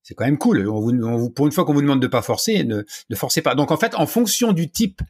c'est 0.04 0.14
quand 0.14 0.24
même 0.24 0.38
cool. 0.38 0.68
On 0.68 0.80
vous, 0.80 1.30
pour 1.30 1.46
une 1.46 1.52
fois 1.52 1.64
qu'on 1.64 1.74
vous 1.74 1.82
demande 1.82 2.00
de 2.00 2.06
pas 2.06 2.22
forcer, 2.22 2.62
ne, 2.62 2.82
ne 3.10 3.16
forcez 3.16 3.42
pas. 3.42 3.56
Donc, 3.56 3.72
en 3.72 3.76
fait, 3.76 3.96
en 3.96 4.06
fonction 4.06 4.52
du 4.52 4.70
type 4.70 5.02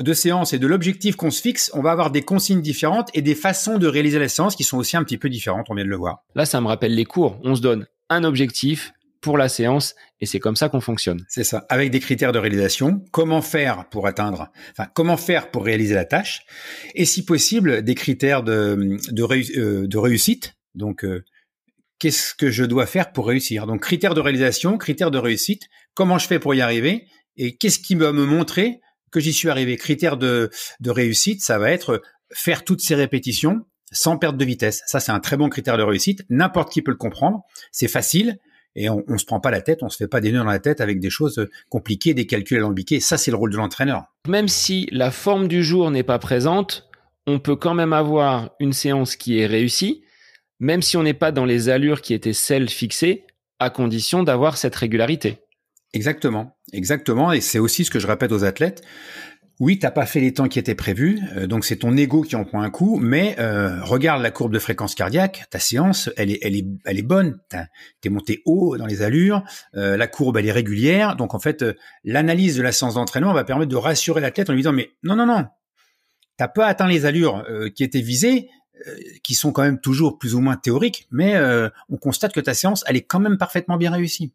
de 0.00 0.12
séance 0.12 0.52
et 0.52 0.58
de 0.58 0.66
l'objectif 0.66 1.14
qu'on 1.14 1.30
se 1.30 1.40
fixe, 1.40 1.70
on 1.72 1.80
va 1.80 1.92
avoir 1.92 2.10
des 2.10 2.22
consignes 2.22 2.62
différentes 2.62 3.10
et 3.14 3.22
des 3.22 3.36
façons 3.36 3.78
de 3.78 3.86
réaliser 3.86 4.18
la 4.18 4.28
séance 4.28 4.56
qui 4.56 4.64
sont 4.64 4.78
aussi 4.78 4.96
un 4.96 5.04
petit 5.04 5.18
peu 5.18 5.28
différentes, 5.28 5.66
on 5.70 5.74
vient 5.74 5.84
de 5.84 5.90
le 5.90 5.96
voir. 5.96 6.24
Là, 6.34 6.46
ça 6.46 6.60
me 6.60 6.66
rappelle 6.66 6.96
les 6.96 7.04
cours. 7.04 7.38
On 7.44 7.54
se 7.54 7.60
donne 7.60 7.86
un 8.08 8.24
objectif, 8.24 8.92
pour 9.24 9.38
la 9.38 9.48
séance 9.48 9.94
et 10.20 10.26
c'est 10.26 10.38
comme 10.38 10.54
ça 10.54 10.68
qu'on 10.68 10.82
fonctionne. 10.82 11.24
C'est 11.28 11.44
ça, 11.44 11.64
avec 11.70 11.90
des 11.90 11.98
critères 11.98 12.30
de 12.30 12.38
réalisation, 12.38 13.02
comment 13.10 13.40
faire 13.40 13.88
pour 13.88 14.06
atteindre, 14.06 14.50
enfin 14.72 14.86
comment 14.94 15.16
faire 15.16 15.50
pour 15.50 15.64
réaliser 15.64 15.94
la 15.94 16.04
tâche 16.04 16.44
et 16.94 17.06
si 17.06 17.24
possible 17.24 17.82
des 17.82 17.94
critères 17.94 18.42
de 18.42 18.98
de, 19.10 19.58
euh, 19.58 19.86
de 19.86 19.98
réussite. 19.98 20.56
Donc 20.74 21.06
euh, 21.06 21.24
qu'est-ce 21.98 22.34
que 22.34 22.50
je 22.50 22.64
dois 22.64 22.86
faire 22.86 23.12
pour 23.12 23.26
réussir? 23.26 23.66
Donc 23.66 23.82
critères 23.82 24.14
de 24.14 24.20
réalisation, 24.20 24.78
critères 24.78 25.10
de 25.10 25.18
réussite, 25.18 25.62
comment 25.94 26.18
je 26.18 26.26
fais 26.26 26.38
pour 26.38 26.54
y 26.54 26.60
arriver 26.60 27.06
et 27.36 27.56
qu'est-ce 27.56 27.78
qui 27.78 27.94
va 27.94 28.12
me 28.12 28.24
montrer 28.24 28.80
que 29.10 29.20
j'y 29.20 29.32
suis 29.32 29.48
arrivé? 29.48 29.76
Critère 29.76 30.16
de, 30.16 30.50
de 30.80 30.90
réussite, 30.90 31.42
ça 31.42 31.58
va 31.58 31.70
être 31.70 32.02
faire 32.32 32.64
toutes 32.64 32.80
ces 32.80 32.94
répétitions 32.94 33.64
sans 33.92 34.18
perte 34.18 34.36
de 34.36 34.44
vitesse. 34.44 34.82
Ça, 34.86 34.98
c'est 34.98 35.12
un 35.12 35.20
très 35.20 35.36
bon 35.36 35.48
critère 35.48 35.76
de 35.76 35.82
réussite. 35.82 36.24
N'importe 36.28 36.72
qui 36.72 36.82
peut 36.82 36.90
le 36.90 36.96
comprendre. 36.96 37.42
C'est 37.70 37.88
facile 37.88 38.38
et 38.74 38.88
on, 38.88 39.04
on 39.06 39.18
se 39.18 39.24
prend 39.24 39.38
pas 39.38 39.52
la 39.52 39.60
tête, 39.60 39.82
on 39.82 39.88
se 39.88 39.96
fait 39.96 40.08
pas 40.08 40.20
des 40.20 40.32
nœuds 40.32 40.38
dans 40.38 40.44
la 40.44 40.58
tête 40.58 40.80
avec 40.80 40.98
des 40.98 41.10
choses 41.10 41.48
compliquées, 41.68 42.12
des 42.12 42.26
calculs 42.26 42.58
alambiqués. 42.58 42.98
Ça, 42.98 43.16
c'est 43.16 43.30
le 43.30 43.36
rôle 43.36 43.52
de 43.52 43.56
l'entraîneur. 43.56 44.04
Même 44.26 44.48
si 44.48 44.88
la 44.90 45.12
forme 45.12 45.46
du 45.46 45.62
jour 45.62 45.92
n'est 45.92 46.02
pas 46.02 46.18
présente, 46.18 46.88
on 47.26 47.38
peut 47.38 47.56
quand 47.56 47.74
même 47.74 47.92
avoir 47.92 48.50
une 48.58 48.72
séance 48.72 49.16
qui 49.16 49.38
est 49.38 49.46
réussie, 49.46 50.03
même 50.60 50.82
si 50.82 50.96
on 50.96 51.02
n'est 51.02 51.14
pas 51.14 51.32
dans 51.32 51.44
les 51.44 51.68
allures 51.68 52.00
qui 52.02 52.14
étaient 52.14 52.32
celles 52.32 52.68
fixées, 52.68 53.24
à 53.58 53.70
condition 53.70 54.22
d'avoir 54.22 54.56
cette 54.56 54.74
régularité. 54.74 55.38
Exactement, 55.92 56.56
exactement, 56.72 57.32
et 57.32 57.40
c'est 57.40 57.60
aussi 57.60 57.84
ce 57.84 57.90
que 57.90 58.00
je 58.00 58.06
répète 58.06 58.32
aux 58.32 58.44
athlètes. 58.44 58.82
Oui, 59.60 59.78
t'as 59.78 59.92
pas 59.92 60.04
fait 60.04 60.18
les 60.18 60.32
temps 60.32 60.48
qui 60.48 60.58
étaient 60.58 60.74
prévus, 60.74 61.20
euh, 61.36 61.46
donc 61.46 61.64
c'est 61.64 61.76
ton 61.76 61.96
ego 61.96 62.22
qui 62.22 62.34
en 62.34 62.44
prend 62.44 62.62
un 62.62 62.70
coup. 62.70 62.98
Mais 62.98 63.36
euh, 63.38 63.80
regarde 63.84 64.20
la 64.20 64.32
courbe 64.32 64.52
de 64.52 64.58
fréquence 64.58 64.96
cardiaque, 64.96 65.44
ta 65.50 65.60
séance, 65.60 66.10
elle 66.16 66.32
est, 66.32 66.40
elle 66.42 66.56
est, 66.56 66.66
elle 66.84 66.98
est 66.98 67.02
bonne. 67.02 67.38
T'es 68.00 68.08
monté 68.08 68.42
haut 68.46 68.76
dans 68.76 68.86
les 68.86 69.02
allures, 69.02 69.44
euh, 69.76 69.96
la 69.96 70.08
courbe 70.08 70.38
elle 70.38 70.46
est 70.46 70.52
régulière. 70.52 71.14
Donc 71.14 71.34
en 71.34 71.38
fait, 71.38 71.64
l'analyse 72.02 72.56
de 72.56 72.62
la 72.62 72.72
séance 72.72 72.94
d'entraînement 72.94 73.32
va 73.32 73.44
permettre 73.44 73.70
de 73.70 73.76
rassurer 73.76 74.20
l'athlète 74.20 74.50
en 74.50 74.54
lui 74.54 74.62
disant 74.62 74.72
mais 74.72 74.90
non 75.04 75.14
non 75.14 75.26
non, 75.26 75.44
t'as 76.36 76.48
pas 76.48 76.66
atteint 76.66 76.88
les 76.88 77.06
allures 77.06 77.44
qui 77.76 77.84
étaient 77.84 78.00
visées, 78.00 78.48
qui 79.22 79.34
sont 79.34 79.52
quand 79.52 79.62
même 79.62 79.80
toujours 79.80 80.18
plus 80.18 80.34
ou 80.34 80.40
moins 80.40 80.56
théoriques, 80.56 81.06
mais 81.10 81.34
on 81.88 81.96
constate 81.96 82.32
que 82.32 82.40
ta 82.40 82.54
séance 82.54 82.84
elle 82.86 82.96
est 82.96 83.02
quand 83.02 83.20
même 83.20 83.38
parfaitement 83.38 83.76
bien 83.76 83.90
réussie. 83.90 84.32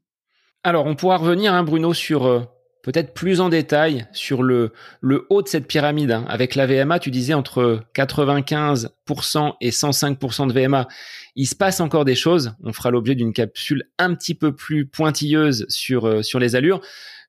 Alors 0.64 0.86
on 0.86 0.96
pourra 0.96 1.18
revenir, 1.18 1.54
hein, 1.54 1.64
Bruno, 1.64 1.94
sur 1.94 2.48
peut-être 2.82 3.14
plus 3.14 3.42
en 3.42 3.50
détail 3.50 4.08
sur 4.14 4.44
le, 4.44 4.72
le 5.02 5.26
haut 5.30 5.42
de 5.42 5.48
cette 5.48 5.68
pyramide. 5.68 6.12
Hein. 6.12 6.26
Avec 6.28 6.56
la 6.56 6.66
VMA, 6.66 7.00
tu 7.00 7.12
disais 7.12 7.34
entre 7.34 7.84
95% 7.96 9.54
et 9.62 9.70
105% 9.70 10.48
de 10.48 10.54
VMA. 10.54 10.88
Il 11.36 11.46
se 11.46 11.56
passe 11.56 11.82
encore 11.82 12.06
des 12.06 12.16
choses. 12.16 12.54
On 12.64 12.74
fera 12.74 12.92
l'objet 12.92 13.16
d'une 13.16 13.34
capsule 13.34 13.90
un 13.98 14.14
petit 14.16 14.36
peu 14.36 14.56
plus 14.56 14.86
pointilleuse 14.86 15.66
sur, 15.70 16.08
euh, 16.08 16.22
sur 16.22 16.40
les 16.40 16.56
allures 16.56 16.82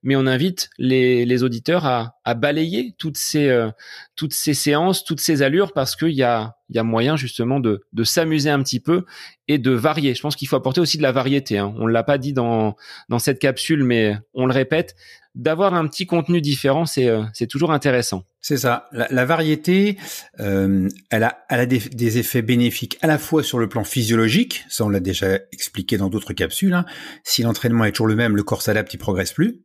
mais 0.02 0.16
on 0.16 0.26
invite 0.26 0.70
les, 0.78 1.24
les 1.24 1.42
auditeurs 1.42 1.86
à, 1.86 2.16
à, 2.24 2.34
balayer 2.34 2.94
toutes 2.98 3.16
ces, 3.16 3.48
euh, 3.48 3.70
toutes 4.16 4.32
ces 4.32 4.54
séances, 4.54 5.04
toutes 5.04 5.20
ces 5.20 5.42
allures, 5.42 5.72
parce 5.72 5.96
qu'il 5.96 6.12
y 6.12 6.22
a, 6.22 6.56
y 6.70 6.78
a 6.78 6.82
moyen 6.82 7.16
justement 7.16 7.60
de, 7.60 7.82
de 7.92 8.04
s'amuser 8.04 8.50
un 8.50 8.62
petit 8.62 8.80
peu 8.80 9.04
et 9.48 9.58
de 9.58 9.70
varier. 9.70 10.14
Je 10.14 10.22
pense 10.22 10.36
qu'il 10.36 10.48
faut 10.48 10.56
apporter 10.56 10.80
aussi 10.80 10.96
de 10.96 11.02
la 11.02 11.12
variété. 11.12 11.58
Hein. 11.58 11.74
On 11.78 11.86
ne 11.86 11.92
l'a 11.92 12.02
pas 12.02 12.18
dit 12.18 12.32
dans, 12.32 12.76
dans 13.08 13.18
cette 13.18 13.38
capsule, 13.38 13.84
mais 13.84 14.16
on 14.32 14.46
le 14.46 14.52
répète, 14.52 14.94
d'avoir 15.34 15.74
un 15.74 15.86
petit 15.86 16.06
contenu 16.06 16.40
différent, 16.40 16.86
c'est 16.86 17.08
euh, 17.08 17.24
toujours 17.48 17.72
intéressant. 17.72 18.24
C'est 18.40 18.56
ça. 18.56 18.88
La, 18.92 19.06
la 19.10 19.24
variété, 19.24 19.96
euh, 20.40 20.88
elle 21.10 21.22
a, 21.22 21.44
elle 21.48 21.60
a 21.60 21.66
des, 21.66 22.18
effets 22.18 22.42
bénéfiques 22.42 22.98
à 23.00 23.06
la 23.06 23.18
fois 23.18 23.42
sur 23.42 23.58
le 23.58 23.68
plan 23.68 23.84
physiologique, 23.84 24.64
ça 24.68 24.84
on 24.84 24.88
l'a 24.88 25.00
déjà 25.00 25.38
expliqué 25.52 25.98
dans 25.98 26.08
d'autres 26.08 26.32
capsules. 26.32 26.74
Hein. 26.74 26.84
Si 27.22 27.42
l'entraînement 27.42 27.84
est 27.84 27.92
toujours 27.92 28.08
le 28.08 28.16
même, 28.16 28.36
le 28.36 28.42
corps 28.42 28.62
s'adapte, 28.62 28.92
il 28.94 28.98
progresse 28.98 29.32
plus. 29.32 29.60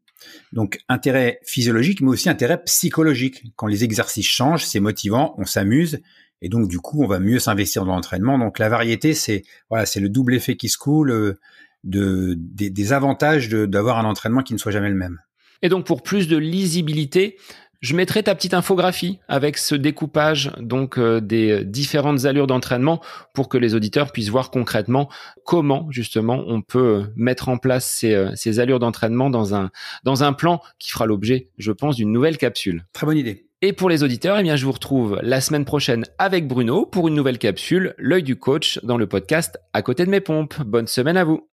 Donc 0.54 0.80
intérêt 0.90 1.40
physiologique, 1.46 2.02
mais 2.02 2.10
aussi 2.10 2.30
intérêt 2.30 2.62
psychologique. 2.64 3.44
Quand 3.56 3.68
les 3.68 3.84
exercices 3.84 4.28
changent, 4.28 4.66
c'est 4.66 4.80
motivant, 4.80 5.36
on 5.38 5.46
s'amuse, 5.46 6.00
et 6.42 6.50
donc 6.50 6.68
du 6.68 6.80
coup, 6.80 7.04
on 7.04 7.08
va 7.08 7.20
mieux 7.20 7.40
s'investir 7.40 7.86
dans 7.86 7.96
l'entraînement. 7.96 8.38
Donc 8.38 8.60
la 8.60 8.70
variété, 8.70 9.14
c'est 9.14 9.44
voilà, 9.70 9.86
c'est 9.86 10.00
le 10.00 10.10
double 10.10 10.36
effet 10.36 10.56
qui 10.56 10.70
se 10.70 10.78
coule 10.78 11.12
euh, 11.12 11.40
de, 11.84 12.36
des, 12.38 12.70
des 12.70 12.94
avantages 12.94 13.50
d'avoir 13.50 14.00
un 14.00 14.06
entraînement 14.06 14.42
qui 14.42 14.54
ne 14.54 14.58
soit 14.58 14.72
jamais 14.72 14.90
le 14.90 14.96
même. 14.96 15.20
Et 15.62 15.70
donc 15.70 15.86
pour 15.86 16.04
plus 16.04 16.28
de 16.28 16.38
lisibilité, 16.38 17.38
je 17.82 17.96
mettrai 17.96 18.24
ta 18.24 18.36
petite 18.36 18.54
infographie 18.54 19.20
avec 19.28 19.58
ce 19.58 19.76
découpage 19.76 20.52
donc 20.60 20.98
euh, 20.98 21.20
des 21.20 21.64
différentes 21.64 22.26
allures 22.26 22.48
d'entraînement 22.48 23.02
pour 23.34 23.50
que 23.50 23.58
les 23.58 23.76
auditeurs 23.76 24.12
puissent 24.12 24.30
voir 24.30 24.52
concrètement 24.52 25.10
comment 25.46 25.88
justement 25.92 26.44
on 26.48 26.62
peut 26.62 27.06
mettre 27.16 27.50
en 27.50 27.58
place 27.58 27.86
ces, 27.86 28.14
euh, 28.14 28.32
ces 28.36 28.60
allures 28.60 28.80
d'entraînement 28.80 29.30
dans 29.30 29.56
un 29.56 29.72
dans 30.04 30.24
un 30.24 30.34
plan 30.34 30.62
qui 30.80 30.92
fera 30.92 31.06
l'objet, 31.06 31.50
je 31.58 31.72
pense, 31.72 31.96
d'une 31.96 32.12
nouvelle 32.12 32.38
capsule. 32.38 32.86
Très 32.94 33.06
bonne 33.06 33.18
idée. 33.18 33.48
Et 33.62 33.74
pour 33.74 33.90
les 33.90 34.04
auditeurs, 34.04 34.38
eh 34.38 34.44
bien, 34.44 34.56
je 34.56 34.66
vous 34.66 34.72
retrouve 34.72 35.20
la 35.24 35.42
semaine 35.42 35.66
prochaine 35.66 36.04
avec 36.18 36.48
Bruno 36.48 36.86
pour 36.86 37.08
une 37.08 37.16
nouvelle 37.16 37.40
capsule, 37.40 37.96
l'œil 37.98 38.24
du 38.24 38.36
coach 38.36 38.80
dans 38.84 38.98
le 38.98 39.08
podcast 39.08 39.58
à 39.74 39.82
côté 39.82 40.06
de 40.06 40.12
mes 40.12 40.22
pompes. 40.22 40.62
Bonne 40.62 40.88
semaine 40.88 41.18
à 41.18 41.24
vous. 41.24 41.48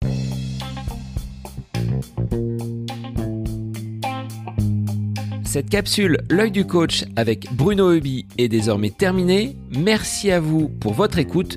Cette 5.50 5.68
capsule 5.68 6.18
L'œil 6.30 6.52
du 6.52 6.64
coach 6.64 7.04
avec 7.16 7.52
Bruno 7.52 7.92
Hubi 7.92 8.24
est 8.38 8.46
désormais 8.46 8.90
terminée. 8.90 9.56
Merci 9.76 10.30
à 10.30 10.38
vous 10.38 10.68
pour 10.68 10.94
votre 10.94 11.18
écoute, 11.18 11.56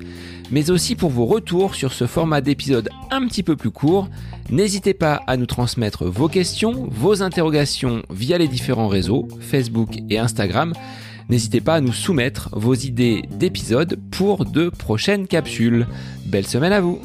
mais 0.49 0.71
aussi 0.71 0.95
pour 0.95 1.12
vos 1.12 1.27
retours 1.27 1.75
sur 1.75 1.93
ce 1.93 2.08
format 2.08 2.41
d'épisode 2.41 2.89
un 3.12 3.27
petit 3.27 3.43
peu 3.43 3.56
plus 3.56 3.69
court. 3.69 4.10
N'hésitez 4.49 4.95
pas 4.95 5.21
à 5.27 5.38
nous 5.38 5.45
transmettre 5.45 6.06
vos 6.06 6.27
questions, 6.27 6.88
vos 6.89 7.21
interrogations 7.21 8.01
via 8.10 8.39
les 8.39 8.47
différents 8.47 8.88
réseaux, 8.88 9.27
Facebook 9.39 9.99
et 10.10 10.17
Instagram. 10.17 10.73
N'hésitez 11.29 11.62
pas 11.62 11.75
à 11.75 11.82
nous 11.82 11.93
soumettre 11.93 12.49
vos 12.53 12.73
idées 12.73 13.21
d'épisodes 13.29 13.99
pour 14.10 14.45
de 14.45 14.69
prochaines 14.69 15.27
capsules. 15.27 15.86
Belle 16.25 16.47
semaine 16.47 16.73
à 16.73 16.82
vous 16.82 16.99